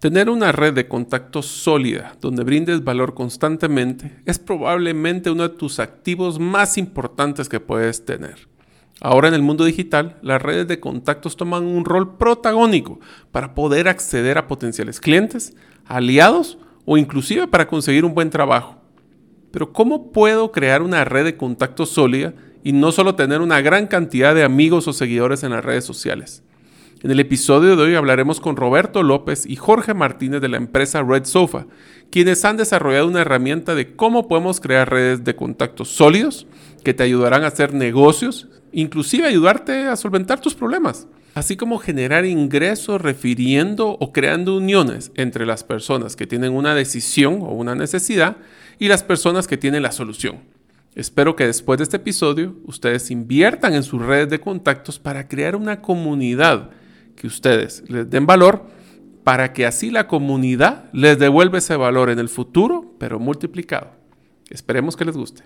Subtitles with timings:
[0.00, 5.78] Tener una red de contactos sólida donde brindes valor constantemente es probablemente uno de tus
[5.78, 8.48] activos más importantes que puedes tener.
[9.02, 12.98] Ahora en el mundo digital, las redes de contactos toman un rol protagónico
[13.30, 16.56] para poder acceder a potenciales clientes, aliados
[16.86, 18.80] o inclusive para conseguir un buen trabajo.
[19.50, 22.32] Pero ¿cómo puedo crear una red de contactos sólida
[22.64, 26.42] y no solo tener una gran cantidad de amigos o seguidores en las redes sociales?
[27.02, 31.02] En el episodio de hoy hablaremos con Roberto López y Jorge Martínez de la empresa
[31.02, 31.64] Red Sofa,
[32.10, 36.46] quienes han desarrollado una herramienta de cómo podemos crear redes de contactos sólidos
[36.84, 42.26] que te ayudarán a hacer negocios, inclusive ayudarte a solventar tus problemas, así como generar
[42.26, 48.36] ingresos refiriendo o creando uniones entre las personas que tienen una decisión o una necesidad
[48.78, 50.40] y las personas que tienen la solución.
[50.94, 55.56] Espero que después de este episodio ustedes inviertan en sus redes de contactos para crear
[55.56, 56.72] una comunidad
[57.20, 58.64] que ustedes les den valor
[59.24, 63.90] para que así la comunidad les devuelva ese valor en el futuro, pero multiplicado.
[64.48, 65.42] Esperemos que les guste.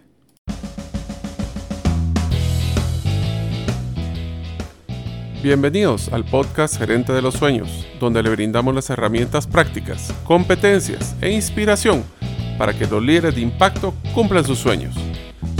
[5.42, 11.32] Bienvenidos al podcast Gerente de los Sueños, donde le brindamos las herramientas prácticas, competencias e
[11.32, 12.04] inspiración
[12.56, 14.94] para que los líderes de impacto cumplan sus sueños.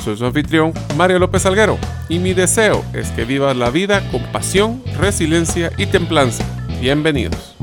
[0.05, 1.79] Soy su anfitrión, Mario López Alguero,
[2.11, 6.45] y mi deseo es que vivas la vida con pasión, resiliencia y templanza.
[6.79, 7.57] Bienvenidos.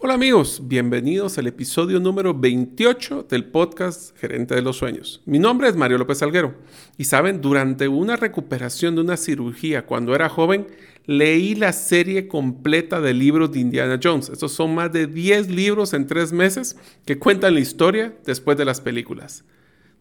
[0.00, 5.22] Hola amigos, bienvenidos al episodio número 28 del podcast Gerente de los Sueños.
[5.26, 6.56] Mi nombre es Mario López Alguero
[6.98, 10.66] y saben, durante una recuperación de una cirugía cuando era joven,
[11.06, 14.28] leí la serie completa de libros de Indiana Jones.
[14.28, 18.64] Estos son más de 10 libros en 3 meses que cuentan la historia después de
[18.64, 19.44] las películas.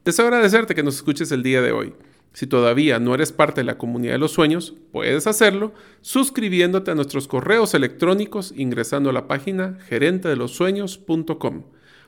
[0.05, 1.93] Deseo agradecerte que nos escuches el día de hoy.
[2.33, 6.95] Si todavía no eres parte de la comunidad de los sueños, puedes hacerlo suscribiéndote a
[6.95, 11.63] nuestros correos electrónicos ingresando a la página gerentedelosueños.com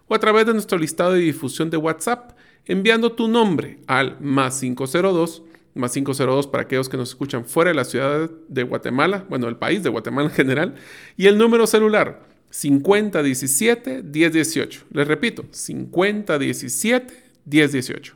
[0.07, 4.61] o a través de nuestro listado de difusión de WhatsApp enviando tu nombre al más
[4.61, 5.43] 502
[5.75, 9.57] más 502 para aquellos que nos escuchan fuera de la ciudad de Guatemala, bueno, el
[9.57, 10.73] país de Guatemala en general,
[11.17, 14.83] y el número celular 5017-1018.
[14.91, 18.13] Les repito, 5017-1018.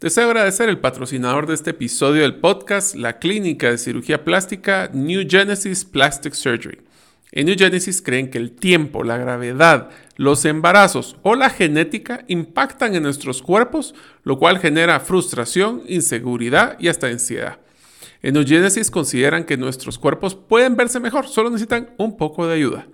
[0.00, 5.26] Deseo agradecer el patrocinador de este episodio del podcast, la clínica de cirugía plástica New
[5.28, 6.80] Genesis Plastic Surgery.
[7.36, 12.94] En New Genesis creen que el tiempo, la gravedad, los embarazos o la genética impactan
[12.94, 17.58] en nuestros cuerpos, lo cual genera frustración, inseguridad y hasta ansiedad.
[18.22, 22.54] En New Genesis consideran que nuestros cuerpos pueden verse mejor, solo necesitan un poco de
[22.54, 22.86] ayuda.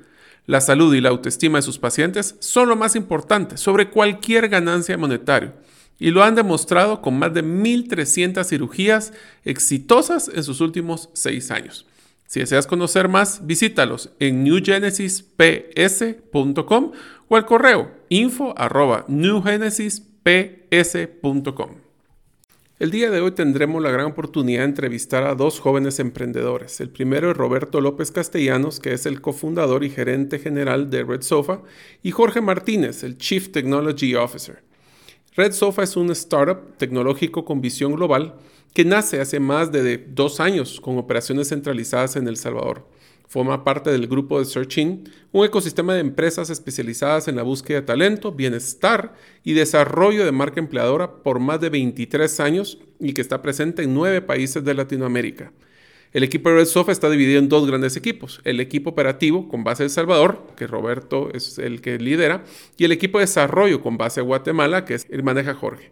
[0.46, 4.98] La salud y la autoestima de sus pacientes son lo más importante sobre cualquier ganancia
[4.98, 5.54] monetaria
[6.00, 9.12] y lo han demostrado con más de 1.300 cirugías
[9.44, 11.86] exitosas en sus últimos seis años.
[12.32, 16.92] Si deseas conocer más, visítalos en newgenesisps.com
[17.28, 18.54] o al correo info
[19.06, 21.70] newgenesisps.com.
[22.78, 26.80] El día de hoy tendremos la gran oportunidad de entrevistar a dos jóvenes emprendedores.
[26.80, 31.20] El primero es Roberto López Castellanos, que es el cofundador y gerente general de Red
[31.20, 31.60] Sofa,
[32.02, 34.62] y Jorge Martínez, el Chief Technology Officer.
[35.36, 38.36] Red Sofa es un startup tecnológico con visión global
[38.74, 42.86] que nace hace más de dos años con operaciones centralizadas en El Salvador.
[43.28, 47.86] Forma parte del grupo de Searching, un ecosistema de empresas especializadas en la búsqueda de
[47.86, 53.40] talento, bienestar y desarrollo de marca empleadora por más de 23 años y que está
[53.40, 55.52] presente en nueve países de Latinoamérica.
[56.12, 58.42] El equipo de Red está dividido en dos grandes equipos.
[58.44, 62.44] El equipo operativo con base en El Salvador, que Roberto es el que lidera,
[62.76, 65.90] y el equipo de desarrollo con base en Guatemala, que es el maneja Jorge.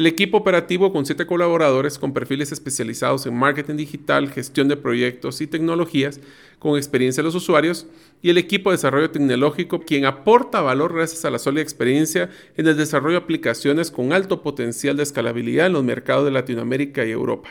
[0.00, 5.42] El equipo operativo con siete colaboradores con perfiles especializados en marketing digital, gestión de proyectos
[5.42, 6.20] y tecnologías
[6.58, 7.86] con experiencia de los usuarios
[8.22, 12.66] y el equipo de desarrollo tecnológico quien aporta valor gracias a la sólida experiencia en
[12.66, 17.10] el desarrollo de aplicaciones con alto potencial de escalabilidad en los mercados de Latinoamérica y
[17.10, 17.50] Europa.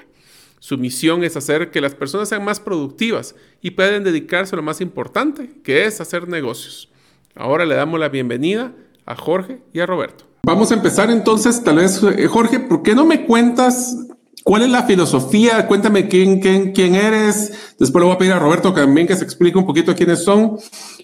[0.58, 4.64] Su misión es hacer que las personas sean más productivas y puedan dedicarse a lo
[4.64, 6.90] más importante, que es hacer negocios.
[7.36, 8.74] Ahora le damos la bienvenida
[9.06, 10.29] a Jorge y a Roberto.
[10.44, 13.98] Vamos a empezar entonces, tal vez, eh, Jorge, ¿por qué no me cuentas
[14.44, 15.68] cuál es la filosofía?
[15.68, 17.76] Cuéntame quién, quién, quién eres.
[17.78, 20.58] Después le voy a pedir a Roberto también que se explique un poquito quiénes son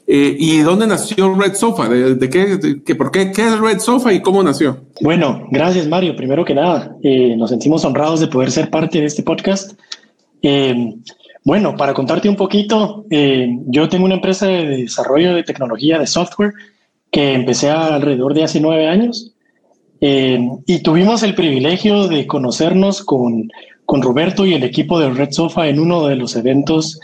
[0.08, 4.22] eh, y dónde nació Red Sofa, de, qué, por qué, qué es Red Sofa y
[4.22, 4.78] cómo nació.
[5.02, 6.16] Bueno, gracias Mario.
[6.16, 9.74] Primero que nada, eh, nos sentimos honrados de poder ser parte de este podcast.
[11.44, 16.54] bueno, para contarte un poquito, yo tengo una empresa de desarrollo de tecnología de software
[17.16, 19.32] que empecé alrededor de hace nueve años.
[20.02, 23.50] Eh, y tuvimos el privilegio de conocernos con,
[23.86, 27.00] con Roberto y el equipo de Red Sofa en uno de los eventos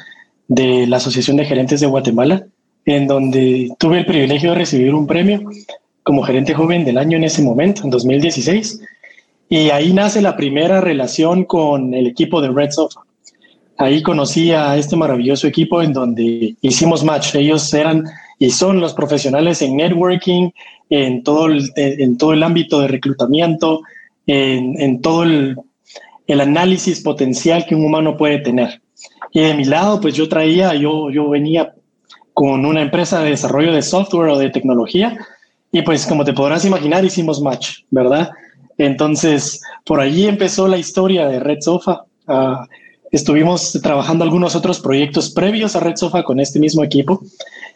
[0.49, 2.45] de la Asociación de Gerentes de Guatemala,
[2.83, 5.49] en donde tuve el privilegio de recibir un premio
[6.03, 8.81] como gerente joven del año en ese momento, en 2016.
[9.47, 12.99] Y ahí nace la primera relación con el equipo de Red Sofa.
[13.77, 17.35] Ahí conocí a este maravilloso equipo en donde hicimos match.
[17.35, 18.03] Ellos eran
[18.41, 20.49] y son los profesionales en networking,
[20.89, 23.81] en todo el, en todo el ámbito de reclutamiento,
[24.25, 25.57] en, en todo el,
[26.25, 28.81] el, análisis potencial que un humano puede tener.
[29.31, 31.75] Y de mi lado, pues yo traía, yo, yo venía
[32.33, 35.19] con una empresa de desarrollo de software o de tecnología
[35.71, 38.31] y pues como te podrás imaginar, hicimos match, ¿verdad?
[38.79, 42.05] Entonces, por allí empezó la historia de Red Sofa.
[42.27, 42.65] Uh,
[43.11, 47.21] estuvimos trabajando algunos otros proyectos previos a Red Sofa con este mismo equipo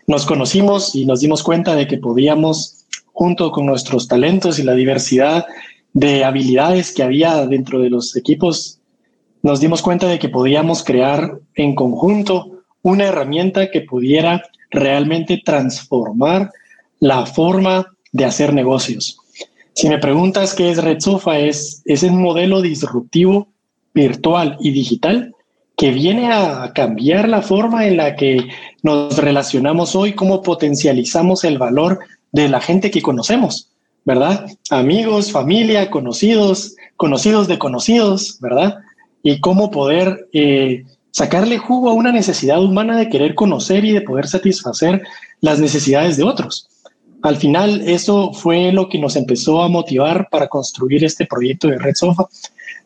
[0.07, 4.73] nos conocimos y nos dimos cuenta de que podíamos, junto con nuestros talentos y la
[4.73, 5.45] diversidad
[5.93, 8.79] de habilidades que había dentro de los equipos,
[9.41, 16.51] nos dimos cuenta de que podíamos crear en conjunto una herramienta que pudiera realmente transformar
[16.99, 19.17] la forma de hacer negocios.
[19.73, 23.49] Si me preguntas qué es RedSofa, es, es un modelo disruptivo
[23.93, 25.34] virtual y digital
[25.77, 28.47] que viene a cambiar la forma en la que
[28.81, 31.99] nos relacionamos hoy, cómo potencializamos el valor
[32.31, 33.69] de la gente que conocemos,
[34.05, 34.45] ¿verdad?
[34.69, 38.77] Amigos, familia, conocidos, conocidos de conocidos, ¿verdad?
[39.21, 44.01] Y cómo poder eh, sacarle jugo a una necesidad humana de querer conocer y de
[44.01, 45.01] poder satisfacer
[45.41, 46.69] las necesidades de otros.
[47.21, 51.79] Al final, eso fue lo que nos empezó a motivar para construir este proyecto de
[51.79, 52.27] Red Sofa.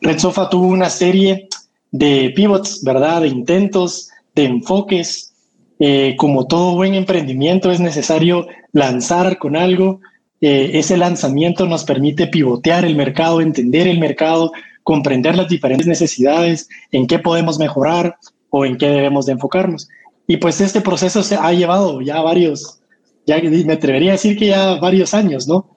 [0.00, 1.48] Red Sofa tuvo una serie
[1.90, 3.22] de pivots, ¿verdad?
[3.22, 5.34] De intentos, de enfoques.
[5.78, 10.00] Eh, como todo buen emprendimiento es necesario lanzar con algo.
[10.40, 14.52] Eh, ese lanzamiento nos permite pivotear el mercado, entender el mercado,
[14.82, 18.16] comprender las diferentes necesidades, en qué podemos mejorar
[18.50, 19.88] o en qué debemos de enfocarnos.
[20.26, 22.80] Y pues este proceso se ha llevado ya varios,
[23.26, 25.74] ya me atrevería a decir que ya varios años, ¿no?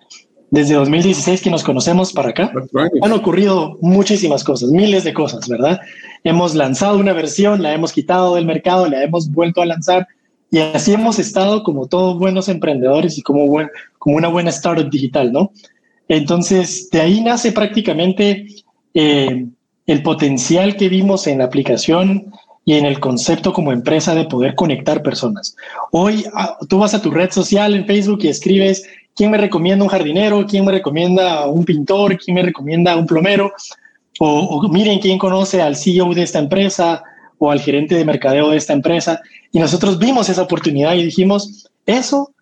[0.54, 2.54] Desde 2016 que nos conocemos para acá,
[3.02, 5.82] han ocurrido muchísimas cosas, miles de cosas, ¿verdad?
[6.24, 10.08] Hemos lanzado una versión, la hemos quitado del mercado, la hemos vuelto a lanzar
[10.52, 14.92] y así hemos estado como todos buenos emprendedores y como, buen, como una buena startup
[14.92, 15.52] digital, ¿no?
[16.08, 18.46] Entonces, de ahí nace prácticamente
[18.94, 19.48] eh,
[19.88, 22.32] el potencial que vimos en la aplicación
[22.64, 25.56] y en el concepto como empresa de poder conectar personas.
[25.92, 28.84] Hoy ah, tú vas a tu red social en Facebook y escribes
[29.16, 30.46] ¿Quién me recomienda un jardinero?
[30.48, 32.18] ¿Quién me recomienda un pintor?
[32.18, 33.54] ¿Quién me recomienda un plomero?
[34.20, 37.04] O, miren quién conoce al CEO de esta empresa
[37.38, 39.22] o al gerente de mercadeo de esta empresa.
[39.52, 42.34] Y nosotros vimos esa oportunidad y dijimos, eso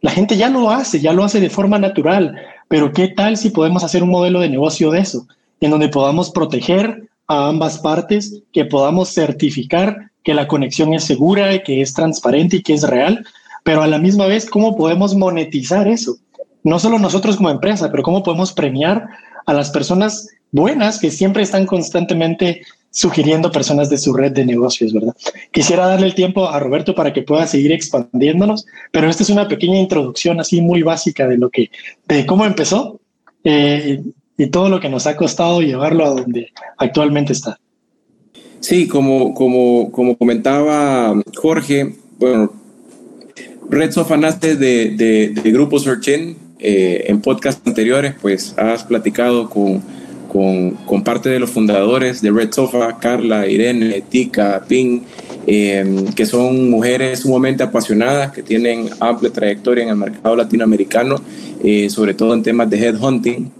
[0.00, 2.36] la gente ya lo hace, ya lo hace de forma natural,
[2.68, 5.26] pero ¿qué tal si podemos hacer un modelo de negocio de eso,
[5.60, 11.62] en donde podamos proteger a ambas partes, que podamos certificar que la conexión es segura,
[11.62, 13.24] que es transparente y que es real,
[13.66, 16.18] pero a la misma vez, ¿cómo podemos monetizar eso?
[16.62, 19.08] No solo nosotros como empresa, pero cómo podemos premiar
[19.44, 24.92] a las personas buenas que siempre están constantemente sugiriendo personas de su red de negocios,
[24.92, 25.16] ¿verdad?
[25.50, 29.48] Quisiera darle el tiempo a Roberto para que pueda seguir expandiéndonos, pero esta es una
[29.48, 31.68] pequeña introducción así muy básica de lo que,
[32.06, 33.00] de cómo empezó
[33.42, 34.00] eh,
[34.38, 37.58] y todo lo que nos ha costado llevarlo a donde actualmente está.
[38.60, 42.65] Sí, como, como, como comentaba Jorge, bueno,
[43.68, 44.90] Red Sofa nace de,
[45.34, 46.36] de, Grupo Searchin.
[46.58, 49.82] Eh, en podcast anteriores, pues has platicado con,
[50.86, 55.02] con, parte de los fundadores de Red Sofa, Carla, Irene, Tika, Ping,
[55.46, 61.20] em, que son mujeres sumamente apasionadas, que tienen amplia trayectoria en el mercado latinoamericano,
[61.62, 63.50] eh, sobre todo en temas de headhunting.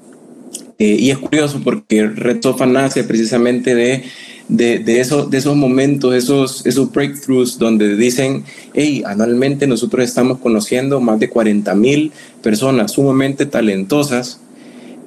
[0.79, 4.05] Eh, y es curioso porque Red Sofa nace precisamente de
[4.49, 4.95] de, de,
[5.29, 11.29] de esos momentos, esos, esos breakthroughs donde dicen, hey, anualmente nosotros estamos conociendo más de
[11.29, 14.41] 40 mil personas sumamente talentosas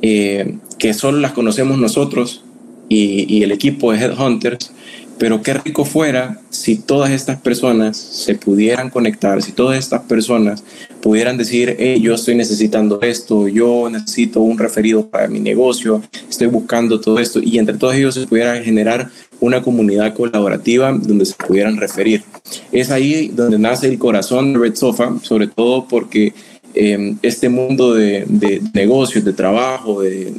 [0.02, 2.44] eh, que solo las conocemos nosotros
[2.92, 4.72] y el equipo de Headhunters
[5.20, 10.64] pero qué rico fuera si todas estas personas se pudieran conectar, si todas estas personas
[11.02, 17.02] pudieran decir, yo estoy necesitando esto, yo necesito un referido para mi negocio, estoy buscando
[17.02, 19.10] todo esto, y entre todos ellos se pudiera generar
[19.42, 22.24] una comunidad colaborativa donde se pudieran referir.
[22.72, 26.34] Es ahí donde nace el corazón de Red Sofa, sobre todo porque
[26.74, 28.26] em, este mundo de,
[28.74, 30.34] negocios, de trabajo, de,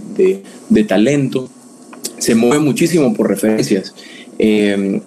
[0.69, 1.51] de talento,
[2.19, 3.95] se mueve muchísimo por referencias.
[4.43, 5.03] Eh,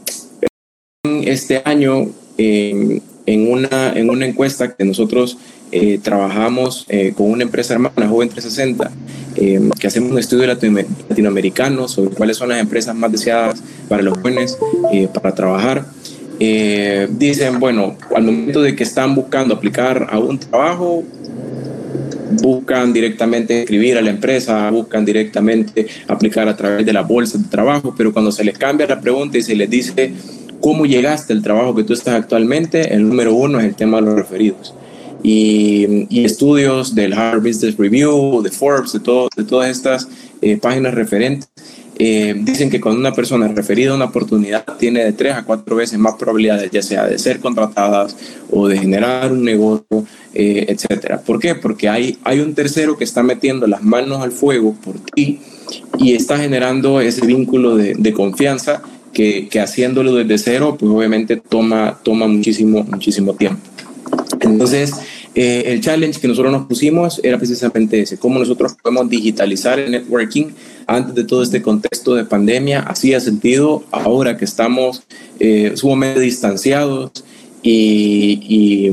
[1.25, 5.37] este año, eh, en una, en una encuesta que nosotros
[5.71, 8.91] eh, trabajamos eh, con una empresa hermana, Joven 360,
[9.37, 14.15] eh, que hacemos un estudio latinoamericano sobre cuáles son las empresas más deseadas para los
[14.19, 14.55] jóvenes
[15.11, 15.85] para trabajar.
[16.37, 21.03] dicen, bueno, al momento de que están buscando aplicar a un trabajo,
[22.41, 27.45] buscan directamente escribir a la empresa, buscan directamente aplicar a través de la bolsa de
[27.45, 30.13] trabajo, pero cuando se les cambia la pregunta y se les dice
[30.59, 34.03] cómo llegaste al trabajo que tú estás actualmente, el número uno es el tema de
[34.03, 34.73] los referidos.
[35.21, 40.07] Y, estudios del Harvard Business Review, de Forbes, de todas estas
[40.41, 41.49] eh, páginas referentes,
[41.99, 45.43] eh, dicen que cuando una persona es referida a una oportunidad tiene de tres a
[45.43, 48.15] cuatro veces más probabilidades, ya sea de ser contratadas
[48.49, 51.21] o de generar un negocio, eh, etcétera.
[51.21, 51.55] ¿Por qué?
[51.55, 55.39] Porque hay, hay un tercero que está metiendo las manos al fuego por ti
[55.97, 58.81] y está generando ese vínculo de, de confianza
[59.13, 63.61] que, que, haciéndolo desde cero, pues obviamente toma, toma muchísimo, muchísimo tiempo.
[64.41, 64.93] Entonces,
[65.35, 69.91] eh, el challenge que nosotros nos pusimos era precisamente ese, cómo nosotros podemos digitalizar el
[69.91, 70.47] networking
[70.85, 72.81] antes de todo este contexto de pandemia.
[72.81, 75.03] Hacía sentido ahora que estamos
[75.39, 77.11] eh, sumamente distanciados
[77.63, 78.87] y,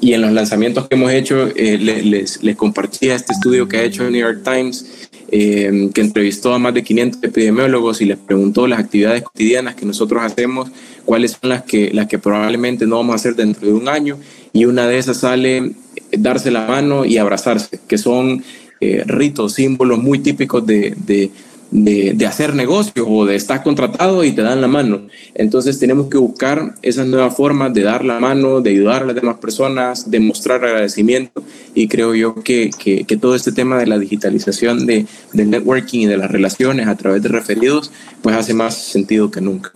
[0.00, 3.82] y, en los lanzamientos que hemos hecho, eh, les, les, compartía este estudio que ha
[3.84, 8.68] hecho el New York Times, que entrevistó a más de 500 epidemiólogos y les preguntó
[8.68, 10.70] las actividades cotidianas que nosotros hacemos,
[11.04, 14.18] cuáles son las que, las que probablemente no vamos a hacer dentro de un año.
[14.52, 15.72] Y una de esas sale
[16.12, 18.42] darse la mano y abrazarse, que son
[18.80, 21.30] eh, ritos, símbolos muy típicos de, de,
[21.70, 25.08] de, hacer negocios o de estar contratado y te dan la mano.
[25.34, 29.14] Entonces tenemos que buscar esas nuevas formas de dar la mano, de ayudar a las
[29.16, 31.42] demás personas, de mostrar agradecimiento
[31.74, 36.00] y creo yo que, que, que todo este tema de la digitalización de, del networking
[36.00, 37.90] y de las relaciones a través de referidos
[38.22, 39.72] pues hace más sentido que nunca.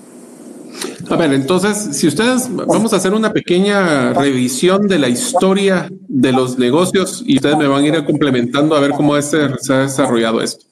[1.10, 6.32] A ver, entonces, si ustedes vamos a hacer una pequeña revisión de la historia de
[6.32, 10.42] los negocios y ustedes me van a ir complementando a ver cómo se ha desarrollado
[10.42, 10.66] esto.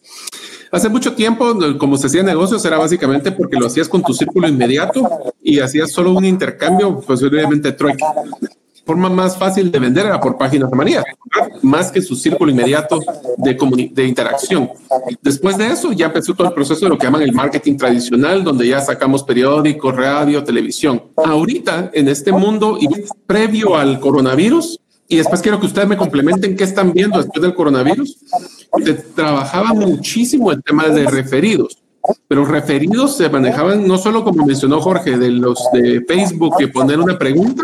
[0.73, 4.49] Hace mucho tiempo, como se hacía negocios, era básicamente porque lo hacías con tu círculo
[4.49, 5.09] inmediato
[5.43, 8.05] y hacías solo un intercambio, obviamente trueque
[8.87, 11.05] forma más fácil de vender era por páginas amarillas,
[11.61, 13.01] más que su círculo inmediato
[13.37, 14.71] de, de interacción.
[15.21, 18.45] Después de eso ya empezó todo el proceso de lo que llaman el marketing tradicional,
[18.45, 21.03] donde ya sacamos periódicos, radio, televisión.
[21.17, 22.87] Ahorita, en este mundo y
[23.27, 24.79] previo al coronavirus,
[25.09, 28.17] y después quiero que ustedes me complementen qué están viendo después del coronavirus,
[28.85, 31.79] se trabajaba muchísimo el tema de referidos
[32.29, 37.01] pero referidos se manejaban no solo como mencionó Jorge, de los de Facebook que poner
[37.01, 37.63] una pregunta,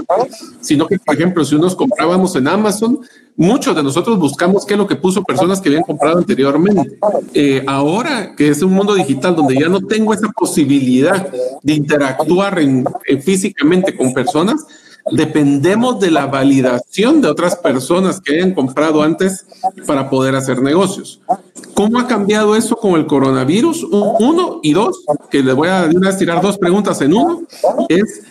[0.61, 3.01] sino que, por ejemplo, si unos comprábamos en Amazon,
[3.37, 6.99] muchos de nosotros buscamos qué es lo que puso personas que habían comprado anteriormente.
[7.35, 11.29] Eh, ahora que es un mundo digital donde ya no tengo esa posibilidad
[11.63, 12.61] de interactuar
[13.23, 14.65] físicamente con personas,
[15.11, 19.47] dependemos de la validación de otras personas que hayan comprado antes
[19.87, 21.21] para poder hacer negocios.
[21.75, 23.85] ¿Cómo ha cambiado eso con el coronavirus?
[23.85, 27.43] Uno y dos, que les voy a tirar dos preguntas en uno,
[27.89, 28.23] es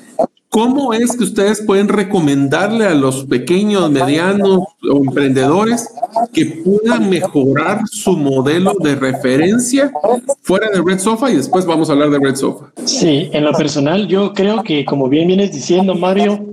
[0.51, 5.87] ¿Cómo es que ustedes pueden recomendarle a los pequeños, medianos o emprendedores
[6.33, 9.93] que puedan mejorar su modelo de referencia
[10.41, 11.31] fuera de Red Sofa?
[11.31, 12.65] Y después vamos a hablar de Red Sofa.
[12.83, 16.50] Sí, en lo personal yo creo que como bien vienes diciendo, Mario,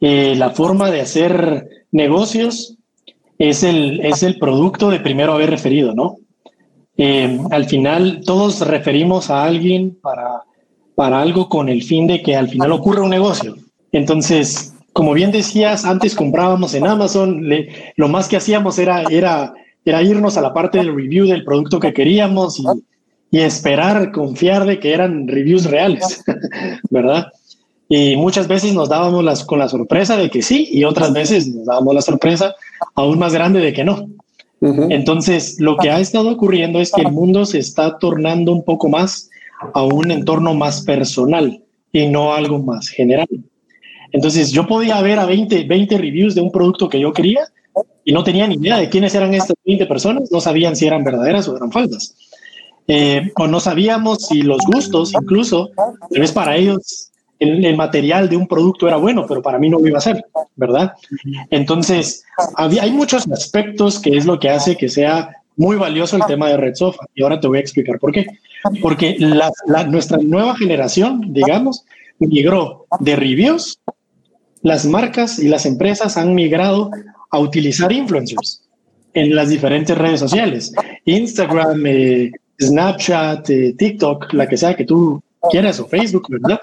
[0.00, 2.76] eh, la forma de hacer negocios
[3.38, 6.16] es el, es el producto de primero haber referido, ¿no?
[6.98, 10.42] Eh, al final todos referimos a alguien para,
[10.94, 13.56] para algo con el fin de que al final ocurra un negocio.
[13.92, 17.46] Entonces, como bien decías, antes comprábamos en Amazon,
[17.96, 19.52] lo más que hacíamos era, era,
[19.84, 22.64] era irnos a la parte del review del producto que queríamos y,
[23.30, 26.24] y esperar, confiar de que eran reviews reales,
[26.90, 27.26] ¿verdad?
[27.88, 31.48] Y muchas veces nos dábamos las, con la sorpresa de que sí y otras veces
[31.48, 32.54] nos dábamos la sorpresa
[32.94, 34.08] aún más grande de que no.
[34.60, 38.88] Entonces, lo que ha estado ocurriendo es que el mundo se está tornando un poco
[38.88, 39.30] más
[39.74, 41.62] a un entorno más personal
[41.92, 43.28] y no algo más general.
[44.12, 47.46] Entonces, yo podía ver a 20, 20 reviews de un producto que yo quería
[48.04, 51.04] y no tenía ni idea de quiénes eran estas 20 personas, no sabían si eran
[51.04, 52.14] verdaderas o eran falsas.
[52.88, 58.36] Eh, o no sabíamos si los gustos, incluso, tal vez para ellos el, material de
[58.36, 60.24] un producto era bueno, pero para mí no lo iba a ser,
[60.56, 60.92] ¿verdad?
[61.50, 62.24] Entonces,
[62.56, 66.48] había, hay muchos aspectos que es lo que hace que sea muy valioso el tema
[66.48, 67.04] de Red Sofa.
[67.14, 68.26] Y ahora te voy a explicar por qué.
[68.82, 69.16] Porque
[69.88, 71.84] nuestra nueva generación, digamos,
[72.18, 73.78] migró de reviews,
[74.62, 76.90] las marcas y las empresas han migrado
[77.30, 78.62] a utilizar influencers
[79.14, 80.72] en las diferentes redes sociales.
[81.04, 86.60] Instagram, eh, Snapchat, eh, TikTok, la que sea que tú quieras, o Facebook, ¿verdad?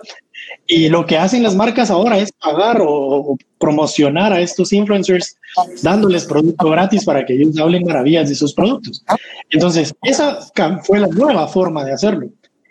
[0.68, 5.38] Y lo que hacen las marcas ahora es pagar o, promocionar a estos influencers
[5.82, 9.04] dándoles producto gratis para que ellos hablen maravillas de sus productos.
[9.50, 10.40] Entonces, esa
[10.84, 12.30] fue la nueva forma de hacerlo.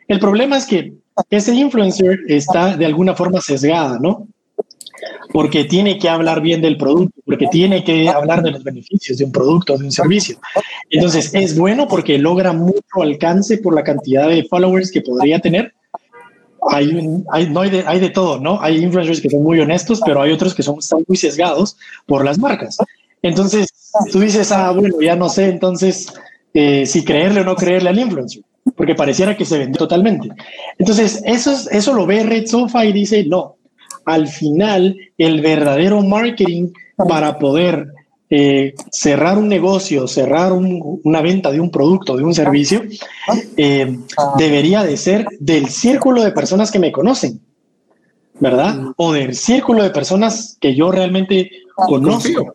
[0.08, 0.92] El problema es que
[1.30, 4.28] ese influencer está de alguna forma sesgada, ¿no?
[5.32, 9.24] Porque tiene que hablar bien del producto, porque tiene que hablar de los beneficios de
[9.24, 10.38] un producto, de un servicio.
[10.90, 15.72] Entonces, es bueno porque logra mucho alcance por la cantidad de followers que podría tener,
[16.70, 18.60] hay, hay, no hay, de, hay de todo, ¿no?
[18.60, 21.76] Hay influencers que son muy honestos, pero hay otros que son, están muy sesgados
[22.06, 22.78] por las marcas.
[23.22, 23.68] Entonces,
[24.10, 26.12] tú dices, ah, bueno, ya no sé entonces
[26.54, 28.42] eh, si creerle o no creerle al influencer,
[28.76, 30.28] porque pareciera que se vendió totalmente.
[30.78, 33.56] Entonces, eso, eso lo ve Red Sofa y dice, no,
[34.04, 37.88] al final el verdadero marketing para poder
[38.34, 42.82] eh, cerrar un negocio, cerrar una venta de un producto, de un servicio,
[43.58, 43.98] eh,
[44.38, 47.42] debería de ser del círculo de personas que me conocen,
[48.40, 48.86] ¿verdad?
[48.96, 52.54] O del círculo de personas que yo realmente conozco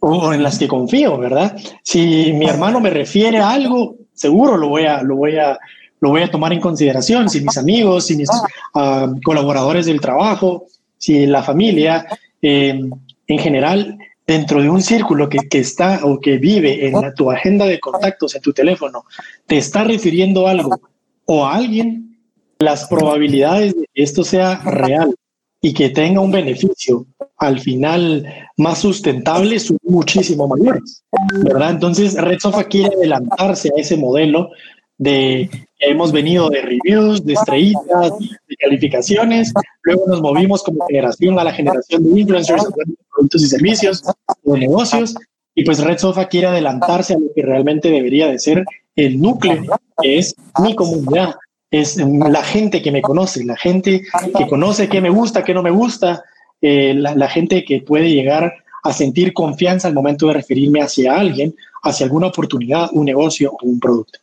[0.00, 1.54] o en las que confío, ¿verdad?
[1.82, 5.58] Si mi hermano me refiere a algo, seguro lo voy a, lo voy a,
[6.00, 7.28] lo voy a tomar en consideración.
[7.28, 8.30] Si mis amigos, si mis
[8.74, 10.64] ah, colaboradores del trabajo,
[10.96, 12.06] si la familia,
[12.40, 12.80] eh,
[13.26, 17.64] en general, dentro de un círculo que, que, está o que vive en tu agenda
[17.64, 19.04] de contactos en tu teléfono,
[19.46, 20.78] te está refiriendo algo
[21.24, 22.18] o a alguien,
[22.58, 25.14] las probabilidades de que esto sea real
[25.62, 27.06] y que tenga un beneficio
[27.38, 28.26] al final
[28.58, 31.02] más sustentable son muchísimo mayores,
[31.42, 31.70] ¿verdad?
[31.70, 34.50] Entonces, Red Sofa quiere adelantarse a ese modelo
[34.98, 39.52] de hemos venido de reviews, de estrellitas, de calificaciones,
[39.82, 44.02] luego nos movimos como generación a la generación de influencers, de productos y servicios,
[44.42, 45.14] de negocios,
[45.54, 48.64] y pues Red Sofa quiere adelantarse a lo que realmente debería de ser
[48.96, 49.62] el núcleo,
[50.02, 51.36] que es mi comunidad,
[51.70, 54.02] es la gente que me conoce, la gente
[54.36, 56.24] que conoce qué me gusta, qué no me gusta,
[56.60, 58.52] eh, la, la gente que puede llegar
[58.82, 63.66] a sentir confianza al momento de referirme hacia alguien, hacia alguna oportunidad, un negocio o
[63.66, 64.18] un producto.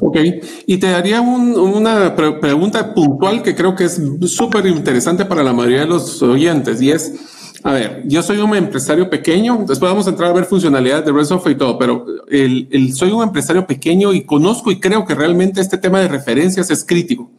[0.00, 0.16] Ok,
[0.66, 5.80] y te daría una pregunta puntual que creo que es súper interesante para la mayoría
[5.80, 7.12] de los oyentes y es,
[7.62, 11.12] a ver, yo soy un empresario pequeño, después vamos a entrar a ver funcionalidades de
[11.12, 15.60] Red y todo, pero el, soy un empresario pequeño y conozco y creo que realmente
[15.60, 17.30] este tema de referencias es crítico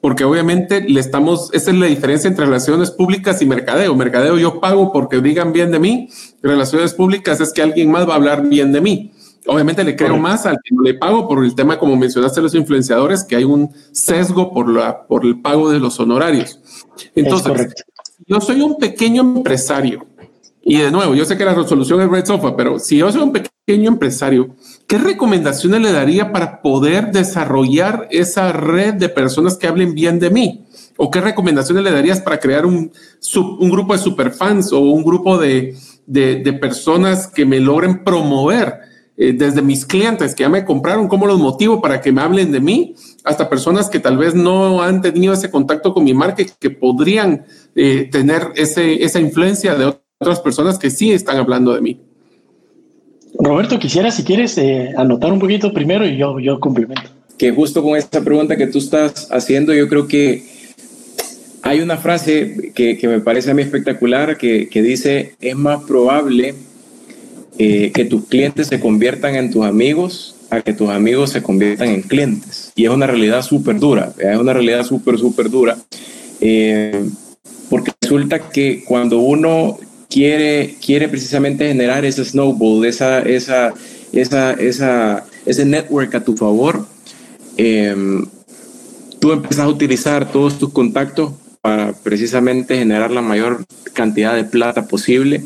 [0.00, 3.94] porque obviamente le estamos, esa es la diferencia entre relaciones públicas y mercadeo.
[3.96, 6.10] Mercadeo yo pago porque digan bien de mí,
[6.42, 9.12] relaciones públicas es que alguien más va a hablar bien de mí.
[9.46, 12.54] Obviamente le creo más al que no le pago por el tema, como mencionaste, los
[12.54, 16.58] influenciadores, que hay un sesgo por, la, por el pago de los honorarios.
[17.14, 17.74] Entonces,
[18.26, 20.06] yo soy un pequeño empresario.
[20.62, 23.20] Y de nuevo, yo sé que la resolución es Red Sofa, pero si yo soy
[23.20, 29.66] un pequeño empresario, ¿qué recomendaciones le daría para poder desarrollar esa red de personas que
[29.66, 30.64] hablen bien de mí?
[30.96, 32.90] ¿O qué recomendaciones le darías para crear un,
[33.36, 35.76] un grupo de superfans o un grupo de,
[36.06, 38.93] de, de personas que me logren promover?
[39.16, 42.50] Eh, desde mis clientes que ya me compraron, cómo los motivo para que me hablen
[42.50, 46.42] de mí, hasta personas que tal vez no han tenido ese contacto con mi marca
[46.58, 47.44] que podrían
[47.76, 52.00] eh, tener ese, esa influencia de otras personas que sí están hablando de mí.
[53.38, 57.08] Roberto, quisiera, si quieres, eh, anotar un poquito primero y yo, yo complemento.
[57.38, 60.44] Que justo con esta pregunta que tú estás haciendo, yo creo que
[61.62, 65.84] hay una frase que, que me parece a mí espectacular que, que dice, es más
[65.84, 66.54] probable
[67.58, 71.88] eh, que tus clientes se conviertan en tus amigos a que tus amigos se conviertan
[71.88, 72.72] en clientes.
[72.74, 75.76] Y es una realidad súper dura, es una realidad súper, súper dura.
[76.40, 77.04] Eh,
[77.70, 79.78] porque resulta que cuando uno
[80.10, 83.72] quiere, quiere precisamente generar ese snowball, esa, esa,
[84.12, 86.86] esa, esa, ese network a tu favor,
[87.56, 87.94] eh,
[89.20, 94.86] tú empiezas a utilizar todos tus contactos para precisamente generar la mayor cantidad de plata
[94.86, 95.44] posible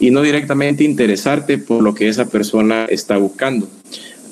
[0.00, 3.68] y no directamente interesarte por lo que esa persona está buscando.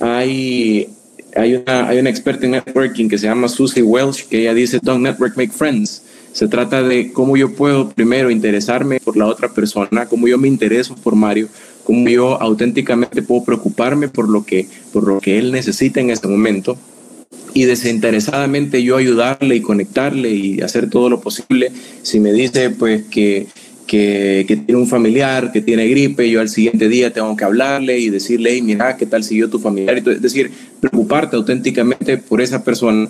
[0.01, 0.89] Hay,
[1.37, 4.81] hay, una, hay una experta en networking que se llama Susie Welsh que ella dice,
[4.83, 6.03] don't network, make friends.
[6.33, 10.49] Se trata de cómo yo puedo primero interesarme por la otra persona, cómo yo me
[10.49, 11.49] intereso por Mario,
[11.85, 16.29] cómo yo auténticamente puedo preocuparme por lo que, por lo que él necesita en este
[16.29, 16.79] momento
[17.55, 21.71] y desinteresadamente yo ayudarle y conectarle y hacer todo lo posible.
[22.03, 23.47] Si me dice pues que
[23.87, 28.11] que, tiene un familiar que tiene gripe, yo al siguiente día tengo que hablarle y
[28.11, 29.99] decirle, hey, mira, ¿qué tal siguió tu familiar?
[29.99, 33.09] Es decir, preocuparte auténticamente por esa persona,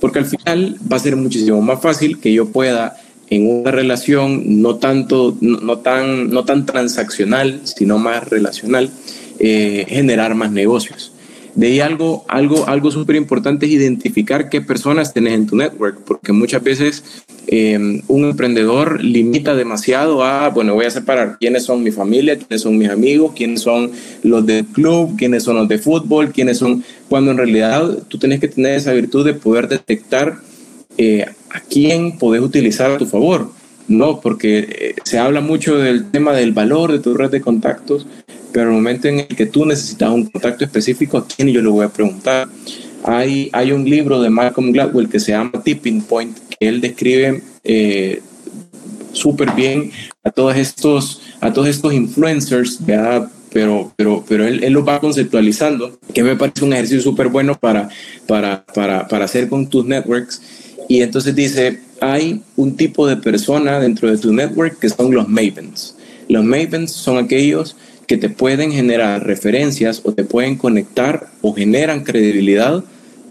[0.00, 2.96] porque al final va a ser muchísimo más fácil que yo pueda
[3.30, 8.90] en una relación no tanto, no, tan, no tan transaccional, sino más relacional,
[9.38, 11.09] eh, generar más negocios.
[11.54, 15.98] De ahí algo, algo, algo súper importante es identificar qué personas tenés en tu network,
[16.04, 17.04] porque muchas veces
[17.48, 22.62] em, un emprendedor limita demasiado a, bueno, voy a separar quiénes son mi familia, quiénes
[22.62, 23.90] son mis amigos, quiénes son
[24.22, 28.40] los del club, quiénes son los de fútbol, quiénes son, cuando en realidad tú tienes
[28.40, 30.38] que tener esa virtud de poder detectar
[30.98, 33.59] eh, a quién podés utilizar a tu favor.
[33.88, 38.06] No, porque eh, se habla mucho del tema del valor de tu red de contactos,
[38.52, 41.68] pero el momento en el que tú necesitas un contacto específico, ¿a quién yo le
[41.68, 42.48] voy a preguntar?
[43.04, 47.42] Hay, hay un libro de Malcolm Gladwell que se llama Tipping Point, que él describe
[47.64, 48.22] eh,
[49.12, 49.90] súper bien
[50.22, 53.30] a todos estos, a todos estos influencers, ¿verdad?
[53.52, 57.56] pero, pero, pero él, él, lo va conceptualizando, que me parece un ejercicio súper bueno
[57.58, 57.88] para,
[58.26, 60.40] para, para, para hacer con tus networks.
[60.90, 65.28] Y entonces dice, hay un tipo de persona dentro de tu network que son los
[65.28, 65.94] mavens.
[66.28, 67.76] Los mavens son aquellos
[68.08, 72.82] que te pueden generar referencias o te pueden conectar o generan credibilidad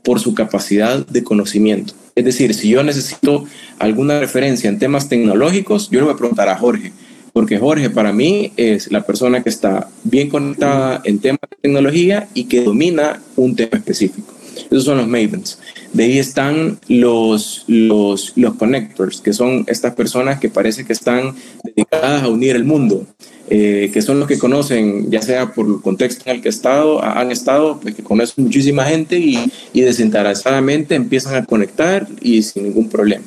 [0.06, 1.94] por su capacidad de conocimiento.
[2.16, 3.44] Es decir, si yo necesito
[3.78, 6.94] alguna referencia en temas tecnológicos, yo le voy a preguntar a Jorge,
[7.34, 12.30] porque Jorge para mí es la persona que está bien conectada en temas de tecnología
[12.34, 14.34] y que domina un tema específico.
[14.72, 15.60] Esos son los mavens.
[15.94, 21.36] De ahí están los, los, los connectors, que son estas personas que parece que están
[21.64, 23.06] dedicadas a unir el mundo.
[23.52, 27.04] Eh, que son los que conocen, ya sea por el contexto en el que estado,
[27.04, 32.66] han estado, pues que conocen muchísima gente y, y desinteresadamente empiezan a conectar y sin
[32.66, 33.24] ningún problema.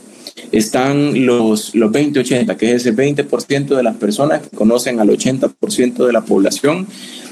[0.53, 6.07] Están los, los 20-80, que es ese 20% de las personas que conocen al 80%
[6.07, 6.87] de la población,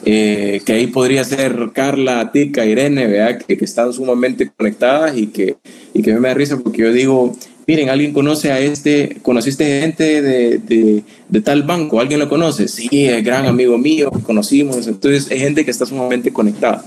[0.07, 3.39] eh, que ahí podría ser Carla, Tica, Irene, ¿verdad?
[3.47, 5.57] Que, que están sumamente conectadas y que,
[5.93, 10.23] y que me da risa porque yo digo, miren, alguien conoce a este, conociste gente
[10.23, 15.31] de, de, de, tal banco, alguien lo conoce, sí, es gran amigo mío, conocimos, entonces
[15.31, 16.85] es gente que está sumamente conectada.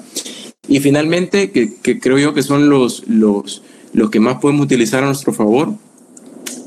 [0.67, 3.61] Y finalmente, que, que, creo yo que son los, los,
[3.93, 5.73] los que más podemos utilizar a nuestro favor,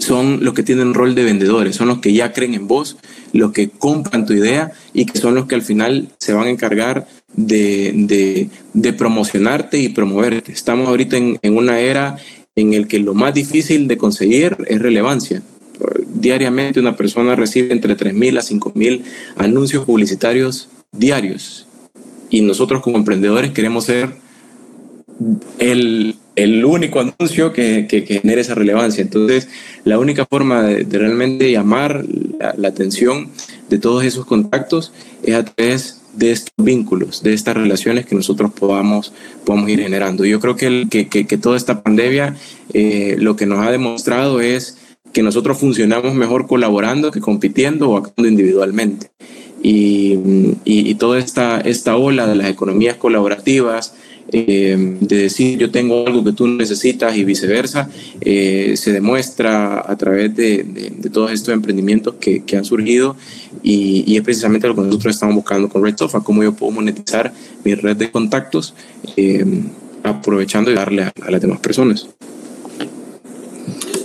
[0.07, 2.97] son los que tienen rol de vendedores, son los que ya creen en vos,
[3.33, 6.51] los que compran tu idea y que son los que al final se van a
[6.51, 10.53] encargar de, de, promocionarte y promoverte.
[10.53, 12.17] Estamos ahorita en, en una era
[12.55, 15.43] en el que lo más difícil de conseguir es relevancia.
[16.15, 19.03] Diariamente una persona recibe entre 3.000 a 5.000
[19.37, 21.67] anuncios publicitarios diarios
[22.31, 24.15] y nosotros como emprendedores queremos ser
[25.59, 29.03] el, el único anuncio que, que, genere esa relevancia.
[29.03, 29.49] Entonces,
[29.85, 32.05] la única forma de, realmente llamar
[32.39, 33.31] la, atención
[33.71, 38.53] de todos esos contactos es a través de estos vínculos, de estas relaciones que nosotros
[38.53, 39.13] podamos,
[39.45, 40.25] podamos ir generando.
[40.25, 42.37] Yo creo que, el, que, que, toda esta pandemia
[42.73, 44.79] eh, lo que nos ha demostrado es
[45.13, 49.11] que nosotros funcionamos mejor colaborando que compitiendo o actuando individualmente.
[49.63, 50.19] Y,
[50.65, 53.95] y, y toda esta, esta ola de las economías colaborativas,
[54.33, 57.89] eh, de decir yo tengo algo que tú necesitas y viceversa,
[58.21, 60.65] eh, se demuestra a través de,
[61.13, 63.17] todos estos emprendimientos que, que han surgido
[63.63, 66.73] y, y, es precisamente lo que nosotros estamos buscando con Red Sofa, cómo yo puedo
[66.73, 67.33] monetizar
[67.65, 68.75] mi red de contactos
[69.17, 69.45] eh,
[70.03, 72.09] aprovechando y darle a las demás personas.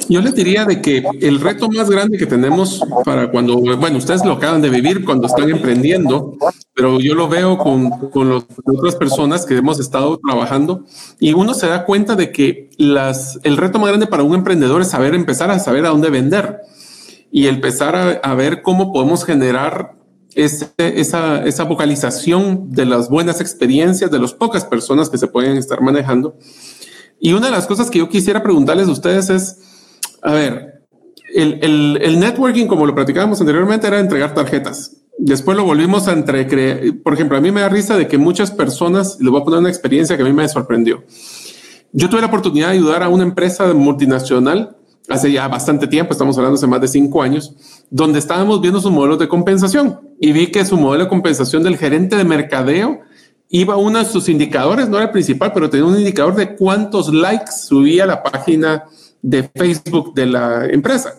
[0.10, 4.26] Yo les diría de que el reto más grande que tenemos para cuando, bueno, ustedes
[4.26, 6.38] lo acaban de vivir cuando están emprendiendo,
[6.74, 10.86] pero yo lo veo con, con otras personas que hemos estado trabajando
[11.20, 14.82] y uno se da cuenta de que las, el reto más grande para un emprendedor
[14.82, 16.60] es saber empezar a saber a dónde vender
[17.32, 19.96] y empezar a, a ver cómo podemos generar
[20.36, 25.58] ese, esa, esa vocalización de las buenas experiencias de las pocas personas que se pueden
[25.58, 26.38] estar manejando.
[27.20, 29.60] Y una de las cosas que yo quisiera preguntarles a ustedes es,
[30.22, 30.84] a ver,
[31.34, 34.98] el, el, networking, como lo platicábamos anteriormente, era entregar tarjetas.
[35.18, 38.52] Después lo volvimos a entre, por ejemplo, a mí me da risa de que muchas
[38.52, 41.04] personas, les voy a poner una experiencia que a mí me sorprendió.
[41.94, 44.78] Yo tuve la oportunidad de ayudar a una empresa multinacional
[45.10, 47.54] hace ya bastante tiempo, estamos hablando hace más de cinco años,
[47.90, 51.78] donde estábamos viendo sus modelos de compensación y vi que su modelo de compensación del
[51.78, 53.02] gerente de mercadeo
[53.50, 56.56] iba a uno de sus indicadores, no era el principal, pero tenía un indicador de
[56.56, 58.86] cuántos likes subía la página
[59.22, 61.14] de Facebook de la empresa.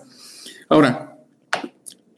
[0.69, 1.17] Ahora,